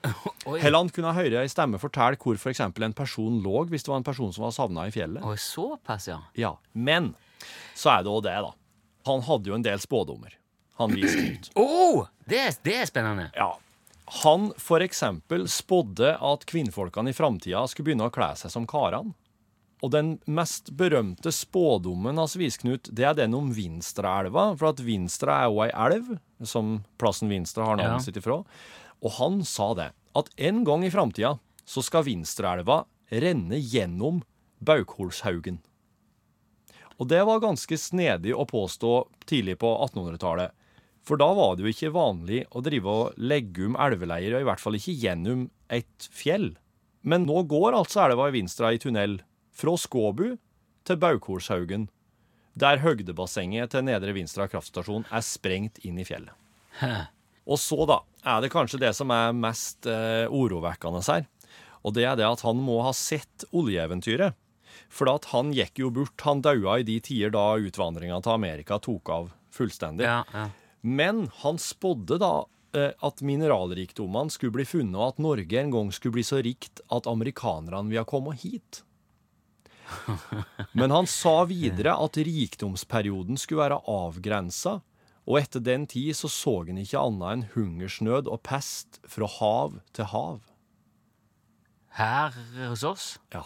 Oi. 0.48 0.60
Eller 0.62 0.78
han 0.78 0.88
kunne 0.94 1.10
høre 1.12 1.42
ei 1.42 1.50
stemme 1.52 1.76
fortelle 1.82 2.16
hvor 2.22 2.38
f.eks. 2.38 2.60
en 2.62 2.94
person 2.96 3.40
lå, 3.44 3.64
hvis 3.68 3.84
det 3.84 3.90
var 3.92 4.00
en 4.00 4.06
person 4.06 4.30
som 4.32 4.46
var 4.46 4.54
savna 4.56 4.86
i 4.88 4.94
fjellet. 4.94 5.24
Oi, 5.26 5.34
såpass, 5.36 6.06
ja. 6.08 6.20
Ja, 6.38 6.54
Men 6.72 7.12
så 7.74 7.90
er 7.98 8.04
det 8.06 8.12
òg 8.14 8.22
det, 8.28 8.36
da. 8.46 8.54
Han 9.10 9.24
hadde 9.26 9.50
jo 9.50 9.56
en 9.58 9.64
del 9.66 9.80
spådommer. 9.82 10.36
Han 10.80 10.94
viste 10.96 11.26
ut. 11.34 11.50
Oh, 11.60 12.06
det, 12.30 12.38
er- 12.46 12.56
det 12.64 12.76
er 12.80 12.88
spennende. 12.88 13.26
Ja. 13.36 13.50
Han 14.22 14.48
f.eks. 14.58 15.02
spådde 15.52 16.14
at 16.16 16.46
kvinnfolkene 16.48 17.12
i 17.12 17.16
framtida 17.16 17.60
skulle 17.70 17.90
begynne 17.90 18.08
å 18.08 18.14
kle 18.14 18.30
seg 18.38 18.50
som 18.54 18.64
karene. 18.70 19.12
Og 19.80 19.90
den 19.94 20.18
mest 20.28 20.74
berømte 20.76 21.32
spådommen 21.32 22.18
hans 22.20 22.34
Visknut, 22.36 22.90
det 22.92 23.06
er 23.08 23.14
den 23.16 23.32
om 23.34 23.48
Vinstraelva. 23.56 24.50
For 24.60 24.68
at 24.74 24.82
Vinstra 24.84 25.38
er 25.40 25.48
jo 25.48 25.62
ei 25.64 25.70
elv, 25.72 26.18
som 26.44 26.82
plassen 27.00 27.30
Vinstra 27.32 27.64
har 27.64 27.76
navnet 27.80 28.00
Ja. 28.00 28.04
sitt 28.04 28.16
ifra. 28.20 28.42
Og 29.02 29.10
han 29.16 29.42
sa 29.44 29.72
det, 29.74 29.92
at 30.14 30.28
en 30.36 30.64
gang 30.64 30.84
i 30.84 30.90
framtida 30.92 31.38
så 31.64 31.82
skal 31.82 32.04
Vinstraelva 32.04 32.84
renne 33.10 33.56
gjennom 33.56 34.22
Baukholshaugen. 34.62 35.60
Og 37.00 37.08
det 37.08 37.22
var 37.24 37.40
ganske 37.40 37.78
snedig 37.80 38.34
å 38.36 38.44
påstå 38.44 38.90
tidlig 39.24 39.56
på 39.62 39.70
1800-tallet. 39.88 40.50
For 41.02 41.16
da 41.16 41.30
var 41.32 41.56
det 41.56 41.64
jo 41.64 41.72
ikke 41.72 41.94
vanlig 41.96 42.42
å 42.52 42.60
drive 42.60 42.84
og 42.92 43.14
legge 43.16 43.64
om 43.70 43.78
elveleier, 43.80 44.34
og 44.36 44.42
i 44.44 44.48
hvert 44.50 44.60
fall 44.60 44.76
ikke 44.76 44.98
gjennom 45.00 45.46
et 45.72 46.08
fjell. 46.12 46.50
Men 47.02 47.24
nå 47.24 47.46
går 47.48 47.72
altså 47.78 48.02
elva 48.04 48.28
i 48.28 48.34
Vinstra 48.36 48.74
i 48.74 48.78
tunnel 48.82 49.22
fra 49.60 49.76
Skåbu 49.76 50.36
til 50.88 51.00
Baukorshaugen, 51.00 51.88
der 52.58 52.80
høgdebassenget 52.82 53.72
til 53.74 53.84
Nedre 53.86 54.14
Vinstra 54.16 54.48
kraftstasjon 54.50 55.06
er 55.12 55.24
sprengt 55.24 55.80
inn 55.86 56.00
i 56.00 56.06
fjellet. 56.08 56.34
Hæ. 56.80 57.10
Og 57.50 57.58
så, 57.60 57.78
da, 57.88 58.00
er 58.24 58.42
det 58.44 58.52
kanskje 58.52 58.80
det 58.82 58.92
som 58.96 59.10
er 59.14 59.34
mest 59.36 59.88
eh, 59.88 60.26
urovekkende 60.30 61.02
her. 61.06 61.26
Og 61.86 61.94
det 61.96 62.04
er 62.06 62.18
det 62.20 62.28
at 62.28 62.44
han 62.44 62.60
må 62.60 62.80
ha 62.84 62.92
sett 62.96 63.46
oljeeventyret. 63.56 64.36
For 64.90 65.10
at 65.10 65.30
han 65.32 65.54
gikk 65.54 65.80
jo 65.82 65.90
bort. 65.94 66.18
Han 66.26 66.42
daua 66.44 66.78
i 66.80 66.86
de 66.86 66.98
tider 67.02 67.32
da 67.34 67.54
utvandringa 67.58 68.20
til 68.22 68.36
Amerika 68.36 68.78
tok 68.82 69.10
av 69.14 69.30
fullstendig. 69.54 70.06
Ja, 70.06 70.22
ja. 70.34 70.48
Men 70.80 71.26
han 71.42 71.58
spådde 71.60 72.20
da 72.22 72.34
eh, 72.76 72.92
at 72.96 73.24
mineralrikdommene 73.24 74.32
skulle 74.32 74.54
bli 74.60 74.68
funnet, 74.68 74.96
og 74.98 75.14
at 75.14 75.24
Norge 75.24 75.60
en 75.60 75.74
gang 75.74 75.90
skulle 75.94 76.18
bli 76.18 76.26
så 76.26 76.40
rikt 76.44 76.84
at 76.92 77.08
amerikanerne 77.10 77.90
ville 77.90 78.06
komme 78.08 78.36
hit. 78.38 78.84
Men 80.78 80.92
han 80.94 81.08
sa 81.10 81.42
videre 81.48 81.96
at 81.98 82.18
rikdomsperioden 82.20 83.38
skulle 83.40 83.64
være 83.64 83.80
avgrensa, 83.90 84.78
og 85.28 85.38
etter 85.38 85.62
den 85.62 85.86
tid 85.90 86.16
så 86.16 86.30
så 86.32 86.56
han 86.66 86.80
ikke 86.80 87.00
annet 87.00 87.34
enn 87.34 87.46
hungersnød 87.54 88.30
og 88.30 88.42
pest 88.46 89.00
fra 89.08 89.28
hav 89.38 89.78
til 89.96 90.08
hav. 90.10 90.40
Her 91.98 92.34
hos 92.68 92.84
oss? 92.86 93.06
Ja. 93.34 93.44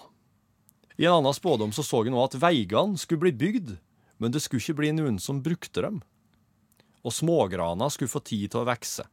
I 0.96 1.08
en 1.08 1.18
annen 1.18 1.34
spådom 1.34 1.72
så 1.74 1.82
så 1.82 2.04
han 2.04 2.14
også 2.14 2.38
at 2.38 2.42
veigene 2.44 3.00
skulle 3.00 3.24
bli 3.26 3.34
bygd, 3.34 3.76
men 4.22 4.32
det 4.32 4.44
skulle 4.44 4.62
ikke 4.62 4.80
bli 4.80 4.92
noen 4.94 5.18
som 5.18 5.42
brukte 5.42 5.82
dem. 5.82 6.00
Og 7.04 7.12
smågrana 7.12 7.90
skulle 7.92 8.12
få 8.12 8.22
tid 8.24 8.52
til 8.52 8.62
å 8.62 8.68
vokse. 8.68 9.04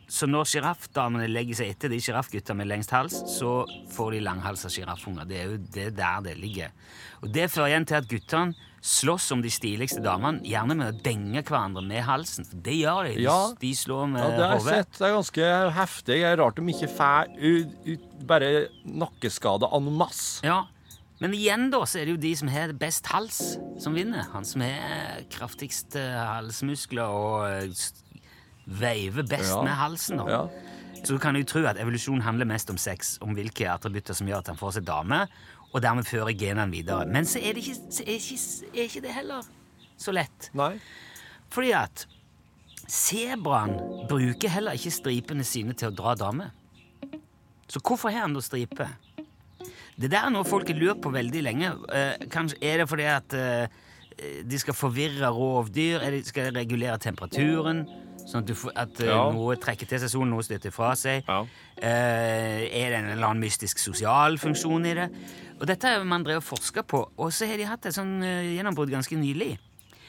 Så 0.07 0.23
når 0.29 0.45
sjiraffdamene 0.47 1.27
legger 1.27 1.57
seg 1.59 1.73
etter 1.73 1.91
de 1.91 1.97
sjiraffgutta 1.99 2.55
med 2.55 2.69
lengst 2.69 2.93
hals, 2.95 3.17
så 3.27 3.65
får 3.91 4.13
de 4.15 4.21
langhalsa 4.23 4.69
sjiraffunger. 4.71 5.27
Det 5.27 5.37
er 5.41 5.49
jo 5.51 5.57
det 5.75 5.89
der 5.97 6.21
det 6.23 6.37
ligger. 6.39 6.71
Og 7.21 7.33
Det 7.35 7.49
fører 7.51 7.73
igjen 7.73 7.87
til 7.89 7.97
at 7.99 8.07
guttene 8.07 8.55
slåss 8.87 9.31
om 9.35 9.41
de 9.43 9.49
stiligste 9.51 9.99
damene, 10.05 10.39
gjerne 10.47 10.77
med 10.79 10.93
å 10.93 11.01
denge 11.03 11.41
hverandre 11.43 11.83
med 11.83 12.05
halsen. 12.07 12.45
For 12.47 12.61
det 12.63 12.77
gjør 12.77 13.03
de. 13.09 13.15
De, 13.17 13.25
Ja. 13.25 13.51
de 13.59 13.71
slår 13.75 14.07
med 14.13 14.21
Ja, 14.23 14.29
det 14.37 14.45
har 14.45 14.55
jeg 14.55 14.63
sett. 14.63 14.91
Det 14.97 15.07
er 15.09 15.15
ganske 15.17 15.49
heftig. 15.75 16.05
Det 16.15 16.23
er 16.23 16.37
rart 16.39 16.55
de 16.55 16.61
ikke 16.71 16.89
får 16.95 18.25
bare 18.31 18.51
nakkeskade 18.85 19.67
en 19.75 19.91
masse. 19.97 20.39
Ja, 20.45 20.63
Men 21.19 21.33
igjen 21.33 21.71
da, 21.73 21.79
så 21.81 21.97
er 21.99 22.05
det 22.05 22.11
jo 22.13 22.17
de 22.21 22.35
som 22.37 22.47
har 22.53 22.71
best 22.77 23.07
hals, 23.09 23.57
som 23.81 23.95
vinner. 23.97 24.27
Han 24.35 24.45
som 24.45 24.61
har 24.61 25.23
kraftigst 25.33 25.95
eh, 25.97 26.13
halsmuskler 26.13 27.09
og 27.09 27.47
eh, 27.49 27.71
veiver 28.67 29.23
best 29.27 29.49
Ja. 29.53 29.61
med 29.63 29.73
halsen. 29.79 30.17
da. 30.17 30.25
Ja. 30.29 30.49
Så 31.03 31.13
du 31.13 31.19
kan 31.19 31.35
jo 31.35 31.43
tro 31.43 31.63
at 31.65 31.77
evolusjon 31.77 32.21
handler 32.21 32.45
mest 32.45 32.69
om 32.69 32.77
sex, 32.77 33.17
om 33.21 33.33
hvilke 33.35 33.67
attributter 33.69 34.13
som 34.17 34.27
gjør 34.27 34.39
at 34.39 34.47
han 34.47 34.57
får 34.57 34.73
seg 34.79 34.85
dame, 34.85 35.27
og 35.73 35.81
dermed 35.81 36.05
fører 36.07 36.33
genene 36.37 36.71
videre. 36.71 37.05
Men 37.07 37.23
så 37.23 37.39
er, 37.39 37.53
det 37.53 37.63
ikke, 37.63 37.75
så 37.91 38.03
er, 38.03 38.17
ikke, 38.17 38.39
er 38.79 38.83
ikke 38.89 39.01
det 39.01 39.13
heller 39.13 39.43
så 39.97 40.11
lett. 40.15 40.49
Nei. 40.57 40.79
Fordi 41.49 41.71
at 41.71 42.05
sebraen 42.87 43.75
bruker 44.09 44.49
heller 44.51 44.77
ikke 44.77 44.91
stripene 44.95 45.43
sine 45.47 45.73
til 45.77 45.91
å 45.91 45.95
dra 45.95 46.15
dame. 46.15 46.49
Så 47.67 47.81
hvorfor 47.83 48.11
har 48.11 48.25
han 48.25 48.33
da 48.37 48.41
striper? 48.43 48.93
Det 49.97 50.11
der 50.13 50.27
er 50.27 50.31
noe 50.33 50.45
folk 50.47 50.67
har 50.69 50.77
lurt 50.77 51.01
på 51.03 51.11
veldig 51.11 51.41
lenge. 51.43 51.71
Eh, 51.93 52.27
kanskje 52.31 52.57
Er 52.61 52.77
det 52.83 52.89
fordi 52.89 53.07
at 53.09 53.33
eh, 53.33 53.67
de 54.45 54.59
skal 54.61 54.73
forvirre 54.77 55.29
rovdyr? 55.33 55.99
Er 56.01 56.11
det, 56.11 56.25
skal 56.27 56.51
de 56.51 56.59
regulere 56.59 56.97
temperaturen? 57.01 57.85
Sånn 58.27 58.43
at, 58.43 58.49
får, 58.59 58.73
at 58.75 58.99
eh, 58.99 59.07
Ja. 59.07 59.21
noe 59.31 59.55
trekker 59.55 59.87
til 59.87 60.01
seg 60.03 60.09
solen, 60.11 60.33
noe 60.35 60.43
støter 60.43 60.73
fra 60.75 60.89
seg? 60.99 61.23
Ja. 61.27 61.39
Eh, 61.77 62.65
er 62.67 62.89
det 62.91 62.97
en 62.99 63.09
eller 63.13 63.27
annen 63.29 63.43
mystisk 63.45 63.79
sosial 63.79 64.35
funksjon 64.41 64.85
i 64.89 64.93
det? 64.97 65.05
Og 65.61 65.65
dette 65.69 65.87
har 65.87 66.03
man 66.05 66.25
drevet 66.27 66.43
og 66.43 66.49
forska 66.57 66.83
på, 66.83 66.99
og 67.17 67.31
så 67.33 67.47
har 67.47 67.57
de 67.57 67.65
hatt 67.69 67.85
et 67.87 67.95
sånn 67.95 68.17
eh, 68.27 68.51
gjennombrudd 68.57 68.91
ganske 68.91 69.15
nylig. 69.17 69.53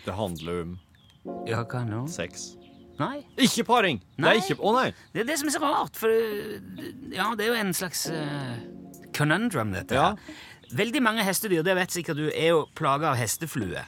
Det 0.04 0.14
handler 0.18 0.62
om 0.64 0.78
Ja, 1.46 1.62
hva 1.64 1.84
nå? 1.86 2.06
sex. 2.10 2.54
Nei. 2.98 3.20
Ikke 3.38 3.62
paring! 3.68 4.00
Det 4.16 4.24
Nei. 4.24 4.32
er 4.34 4.40
ikke 4.42 4.58
Å 4.66 4.72
nei! 4.74 4.88
Det 5.14 5.20
er 5.22 5.26
det 5.28 5.36
som 5.38 5.46
er 5.48 5.54
så 5.54 5.60
rart, 5.62 5.94
for 5.94 6.10
øh, 6.10 6.58
ja, 7.14 7.28
det 7.38 7.44
er 7.46 7.52
jo 7.52 7.58
en 7.60 7.70
slags 7.76 8.08
uh, 8.10 8.56
conundrum, 9.14 9.70
dette. 9.76 9.94
Ja. 9.94 10.08
her. 10.16 10.74
Veldig 10.74 11.00
mange 11.06 11.22
hestedyr, 11.22 11.62
det 11.62 11.76
vet 11.78 11.94
sikkert 11.94 12.18
du, 12.18 12.26
er 12.34 12.50
jo 12.56 12.64
plaga 12.74 13.12
av 13.12 13.20
hesteflue. 13.20 13.84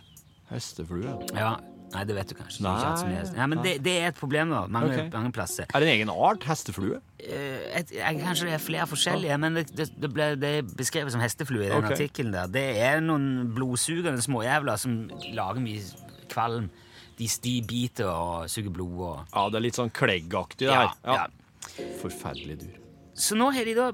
Hesteflue. 0.52 1.16
Ja, 1.34 1.56
Nei, 1.90 2.02
det 2.06 2.14
vet 2.14 2.30
du 2.30 2.36
kanskje. 2.38 2.62
Nei, 2.62 2.74
hest- 3.16 3.34
ja, 3.34 3.46
men 3.50 3.62
det, 3.64 3.72
det 3.82 3.94
er 3.98 4.12
et 4.12 4.18
problem 4.18 4.52
da, 4.54 4.60
mange, 4.70 4.92
okay. 4.94 5.08
mange 5.10 5.32
plasser. 5.34 5.66
Er 5.74 5.82
det 5.82 5.88
en 5.88 5.94
egen 5.96 6.12
art? 6.12 6.44
Hesteflue? 6.46 7.00
Eh, 7.18 7.64
et, 7.80 7.90
kanskje 8.20 8.46
det 8.46 8.54
er 8.54 8.62
flere 8.62 8.86
forskjellige, 8.90 9.38
men 9.42 9.58
det, 9.58 9.64
det, 9.74 9.88
det 9.98 10.10
ble 10.14 10.28
det 10.38 10.52
beskrevet 10.78 11.10
som 11.14 11.22
hesteflue 11.24 11.66
i 11.66 11.72
den 11.72 11.80
okay. 11.82 11.96
artikkelen 11.98 12.36
der. 12.36 12.52
Det 12.54 12.66
er 12.78 13.02
noen 13.02 13.50
blodsugende 13.56 14.22
småjævler 14.22 14.78
som 14.80 15.00
lager 15.34 15.64
mye 15.64 15.82
kvalm. 16.30 16.70
De, 17.18 17.26
de 17.44 17.56
biter 17.68 18.08
og 18.08 18.46
suger 18.48 18.72
blod 18.72 19.00
og 19.04 19.34
Ja, 19.34 19.48
det 19.50 19.58
er 19.58 19.66
litt 19.66 19.80
sånn 19.80 19.90
kleggaktig, 19.92 20.70
det 20.70 20.72
Ja, 20.72 20.86
her. 21.04 21.26
ja. 21.26 21.90
Forferdelig 22.00 22.60
dyr. 22.62 22.78
Så 23.18 23.36
nå 23.36 23.50
har 23.52 23.66
de 23.68 23.74
da 23.76 23.90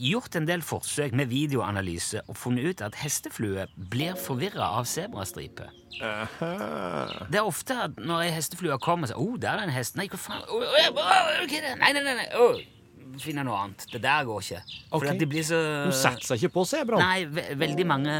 gjort 0.00 0.36
en 0.38 0.48
del 0.48 0.64
forsøk 0.64 1.14
med 1.16 1.30
videoanalyse 1.30 2.24
og 2.26 2.38
funnet 2.40 2.70
ut 2.70 2.82
at 2.86 2.98
hesteflue 3.00 3.66
blir 3.92 4.18
forvirra 4.18 4.72
av 4.80 4.88
sebrastripe. 4.90 5.68
Det 6.00 7.38
er 7.38 7.44
ofte 7.44 7.76
at 7.86 8.00
når 8.00 8.26
ei 8.26 8.34
hesteflue 8.34 8.80
kommer, 8.82 9.10
så 9.10 9.20
oh, 9.20 9.36
der 9.40 9.54
er 9.54 9.64
det 9.64 9.70
en 9.70 9.76
hest. 9.76 9.98
Nei, 10.00 10.08
hva 10.10 10.20
faen? 10.20 10.44
Oh, 10.48 10.64
oh, 10.64 10.90
å, 10.90 11.48
det? 11.50 11.74
Nei, 11.80 11.94
nei, 11.96 12.04
nei. 12.04 12.18
nei. 12.24 12.28
Oh 12.40 12.60
finner 13.18 13.46
noe 13.46 13.58
annet. 13.64 13.86
Det 13.90 14.00
der 14.02 14.26
går 14.28 14.44
ikke. 14.44 14.60
For 14.90 14.96
Ok. 15.00 15.06
at 15.10 15.20
de 15.20 15.26
blir 15.26 15.42
så 15.46 15.60
De 15.86 15.92
satser 15.96 16.38
ikke 16.38 16.52
på 16.54 16.64
sebraen. 16.68 17.02
Nei, 17.02 17.24
ve 17.26 17.56
veldig 17.58 17.86
mange 17.86 18.14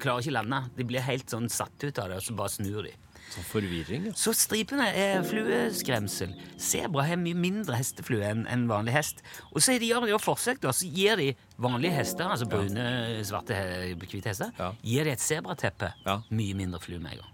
klarer 0.00 0.24
ikke 0.24 0.34
lande. 0.34 0.60
De 0.76 0.84
blir 0.84 1.04
helt 1.04 1.30
sånn 1.30 1.48
satt 1.48 1.84
ut 1.84 1.98
av 1.98 2.10
det, 2.10 2.16
og 2.20 2.22
så 2.26 2.34
bare 2.36 2.52
snur 2.52 2.82
de. 2.82 2.92
Sånn 3.34 3.46
forvirring, 3.50 4.04
ja. 4.06 4.12
Så 4.14 4.30
stripene 4.36 4.86
er 4.94 5.22
flueskremsel. 5.26 6.34
Sebra 6.60 7.02
har 7.08 7.16
mye 7.18 7.34
mindre 7.34 7.74
hesteflue 7.80 8.22
enn 8.28 8.44
en 8.46 8.66
vanlig 8.70 8.94
hest. 8.94 9.22
Og 9.52 9.58
så 9.64 9.74
gjør 9.78 10.06
de 10.06 10.12
jo 10.14 10.18
forsøk, 10.22 10.60
da. 10.62 10.70
Så 10.70 10.86
gir 10.86 11.16
de 11.18 11.32
vanlige 11.58 11.96
hester, 11.98 12.30
altså 12.30 12.46
brune, 12.48 12.84
svarte, 13.26 13.58
hvite 13.98 14.30
hester, 14.30 14.52
Ja. 14.58 14.72
gir 14.82 15.04
de 15.04 15.10
et 15.10 15.20
sebrateppe. 15.20 15.92
Ja. 16.06 16.20
Mye 16.30 16.54
mindre 16.54 16.78
flue 16.80 16.98
med 17.00 17.12
en 17.12 17.18
gang. 17.18 17.30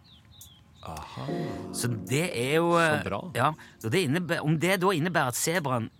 Så 1.76 1.88
det 2.08 2.30
er 2.34 2.54
jo 2.56 2.72
Så 2.72 3.04
bra. 3.04 3.20
Ja, 3.36 3.50
det 3.84 4.00
innebærer, 4.08 4.40
Om 4.42 4.58
det 4.58 4.80
da 4.80 4.86
innebærer 4.96 5.28
at 5.28 5.36
sebraen 5.36 5.90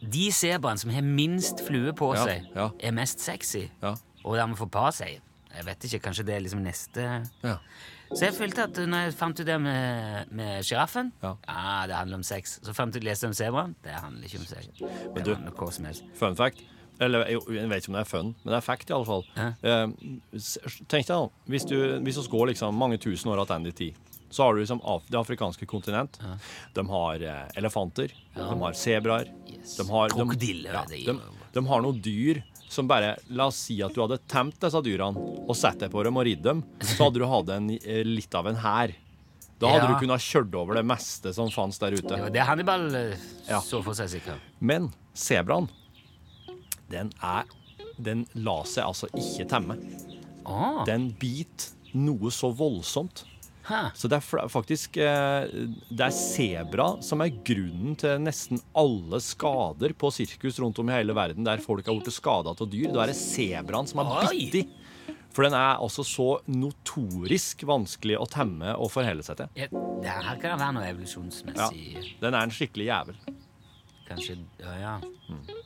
De 0.00 0.28
sebraene 0.32 0.78
som 0.78 0.90
har 0.94 1.02
minst 1.02 1.60
flue 1.66 1.92
på 1.92 2.12
Ja, 2.14 2.24
seg, 2.24 2.46
ja. 2.54 2.68
er 2.80 2.92
mest 2.92 3.20
sexy, 3.20 3.68
Ja. 3.82 3.96
og 4.24 4.36
dermed 4.36 4.56
får 4.56 4.70
par 4.70 4.92
seg 4.92 5.20
Jeg 5.54 5.64
vet 5.64 5.78
ikke, 5.84 6.00
kanskje 6.08 6.24
det 6.26 6.34
er 6.36 6.40
liksom 6.46 6.62
neste 6.62 7.28
ja. 7.42 7.56
Så 8.14 8.26
jeg 8.28 8.34
følte 8.36 8.64
at 8.68 8.78
når 8.88 9.06
jeg 9.08 9.14
fant 9.18 9.40
ut 9.40 9.46
det 9.48 9.56
med, 9.60 10.30
med 10.30 10.62
sjiraffen 10.66 11.12
Ja. 11.22 11.32
det 11.88 11.96
handler 11.98 12.20
om 12.20 12.22
sex. 12.26 12.60
Så 12.62 12.74
fant 12.76 12.94
jeg 12.94 13.02
leste 13.04 13.26
om 13.26 13.34
sebraen. 13.34 13.74
Det 13.82 13.90
handler 13.92 14.24
ikke 14.28 14.38
om 14.38 14.46
sex. 14.46 14.68
Men 15.14 15.24
du- 15.26 15.34
hva 15.34 15.70
som 15.72 15.84
helst. 15.88 16.04
Fun 16.14 16.36
fact. 16.38 16.62
Eller 17.02 17.24
jeg 17.26 17.40
vet 17.42 17.82
ikke 17.82 17.90
om 17.90 17.96
det 17.98 18.04
er 18.04 18.04
fun, 18.06 18.34
men 18.44 18.52
det 18.52 18.56
er 18.60 18.62
fact 18.62 18.90
i 18.90 18.94
alle 18.94 19.04
fall. 19.08 19.24
Ja. 19.36 19.48
Eh, 19.66 19.86
tenk 20.86 21.06
deg 21.08 21.10
da, 21.10 21.28
hvis 21.50 21.64
du, 21.66 21.74
hvis 22.06 22.20
vi 22.22 22.28
går 22.30 22.52
liksom 22.52 22.76
mange 22.78 22.98
tusen 23.02 23.32
år 23.32 23.42
tilbake 23.42 23.72
i 23.72 23.72
tid, 23.72 23.94
så 24.30 24.44
har 24.46 24.54
du 24.54 24.60
liksom 24.62 24.80
Af 24.84 25.02
det 25.10 25.18
afrikanske 25.18 25.66
kontinent. 25.66 26.18
De 26.74 26.86
har 26.86 27.14
eh, 27.22 27.48
elefanter, 27.56 28.14
de 28.36 28.42
har 28.62 28.72
sebraer, 28.78 29.26
Yes. 29.50 29.76
de 29.76 29.88
har 29.90 30.08
de, 30.08 30.52
ja, 30.62 30.84
de, 30.88 31.20
de 31.54 31.66
har 31.66 31.82
noen 31.82 32.00
dyr 32.02 32.42
som 32.74 32.88
bare 32.90 33.14
La 33.30 33.46
oss 33.50 33.56
si 33.68 33.78
at 33.84 33.94
du 33.94 34.02
hadde 34.02 34.18
temt 34.30 34.58
disse 34.62 34.80
dyrene 34.84 35.22
og 35.48 35.54
sett 35.56 35.78
deg 35.84 35.92
på 35.94 36.02
dem 36.06 36.18
og 36.20 36.26
ridd 36.26 36.42
dem, 36.44 36.62
så 36.82 37.06
hadde 37.06 37.22
du 37.22 37.26
hatt 37.30 37.50
en, 37.54 37.70
eh, 37.78 38.02
litt 38.06 38.34
av 38.34 38.46
en 38.50 38.58
hær. 38.60 38.94
Da 39.62 39.70
hadde 39.70 39.86
Ja. 39.86 39.92
du 39.94 40.00
kunnet 40.02 40.20
kjørt 40.24 40.54
over 40.58 40.74
det 40.74 40.84
meste 40.84 41.32
som 41.32 41.48
fantes 41.54 41.78
der 41.78 41.92
ute. 41.94 42.08
Det 42.10 42.20
var 42.20 42.30
det 42.34 42.42
Hannibal 42.48 42.88
eh, 42.98 43.60
så 43.62 43.82
for 43.84 43.94
seg, 43.94 44.08
sikkert. 44.10 44.40
Men 44.60 44.90
sebraen, 45.14 45.68
den 46.90 47.12
er 47.22 47.44
Den 48.02 48.24
lar 48.34 48.64
seg 48.66 48.82
altså 48.88 49.06
ikke 49.14 49.44
temme. 49.48 49.76
Ah. 50.44 50.82
Den 50.84 51.12
biter 51.12 51.70
noe 51.94 52.28
så 52.34 52.50
voldsomt. 52.52 53.22
Hæ. 53.68 53.80
Så 53.96 54.10
det 54.12 54.18
er 54.20 54.48
faktisk 54.52 54.98
eh, 55.00 55.46
Det 55.88 56.06
er 56.06 56.14
sebra 56.14 56.88
som 57.04 57.22
er 57.24 57.32
grunnen 57.46 57.96
til 58.00 58.22
nesten 58.22 58.60
alle 58.76 59.20
skader 59.24 59.94
på 59.98 60.10
sirkus 60.14 60.60
rundt 60.62 60.80
om 60.82 60.90
i 60.90 60.96
hele 60.98 61.16
verden 61.16 61.46
der 61.46 61.62
folk 61.64 61.86
har 61.86 61.98
blitt 61.98 62.14
skada 62.14 62.54
av 62.54 62.70
dyr. 62.70 62.90
Da 62.94 63.04
er 63.04 63.12
det 63.12 63.18
sebraen 63.20 63.88
som 63.90 64.04
Oi. 64.04 64.28
bitt 64.30 64.58
i. 64.62 64.64
For 65.34 65.42
den 65.42 65.56
er 65.58 65.80
altså 65.82 66.04
så 66.06 66.28
notorisk 66.46 67.64
vanskelig 67.66 68.20
å 68.20 68.28
temme 68.30 68.76
og 68.78 68.92
forholde 68.94 69.24
seg 69.26 69.40
til. 69.40 69.50
Ja, 69.58 69.66
det 70.04 70.14
her 70.28 70.38
kan 70.42 70.60
være 70.60 70.76
noe 70.76 70.86
Ja, 71.58 71.70
Den 72.22 72.34
er 72.34 72.42
en 72.44 72.54
skikkelig 72.54 72.86
jævel. 72.92 73.18
Kanskje 74.06 74.38
Ja, 74.60 74.78
ja. 74.78 74.96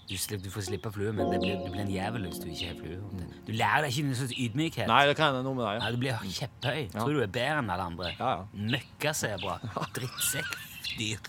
Du, 0.08 0.14
slipper, 0.16 0.44
du 0.46 0.52
får 0.52 0.64
slippe 0.70 0.90
flue, 0.94 1.12
men 1.12 1.28
blir, 1.34 1.58
du 1.60 1.68
blir 1.68 1.82
en 1.82 1.90
jævel 1.92 2.24
hvis 2.30 2.40
du 2.40 2.46
ikke 2.48 2.70
har 2.70 2.78
flue. 2.78 3.26
Du 3.44 3.52
lærer 3.52 3.84
deg 3.84 3.92
ikke 3.92 4.06
noe 4.08 4.16
slags 4.22 4.32
ydmykhet. 4.40 4.88
Nei, 4.88 5.02
det 5.10 5.16
kan 5.18 5.34
hende 5.34 5.44
noe 5.44 5.58
med 5.58 5.66
deg. 5.66 5.82
Nei, 5.82 5.90
du 5.92 6.00
blir 6.00 6.22
kjepphøy. 6.38 6.80
Tror 6.96 7.12
du 7.12 7.20
er 7.26 7.34
bedre 7.34 7.60
enn 7.60 7.72
alle 7.74 7.88
andre. 7.92 8.14
Ja, 8.16 8.30
ja. 8.38 8.68
Møkkasebra. 8.72 9.58
Drittsekkdyr. 9.98 11.20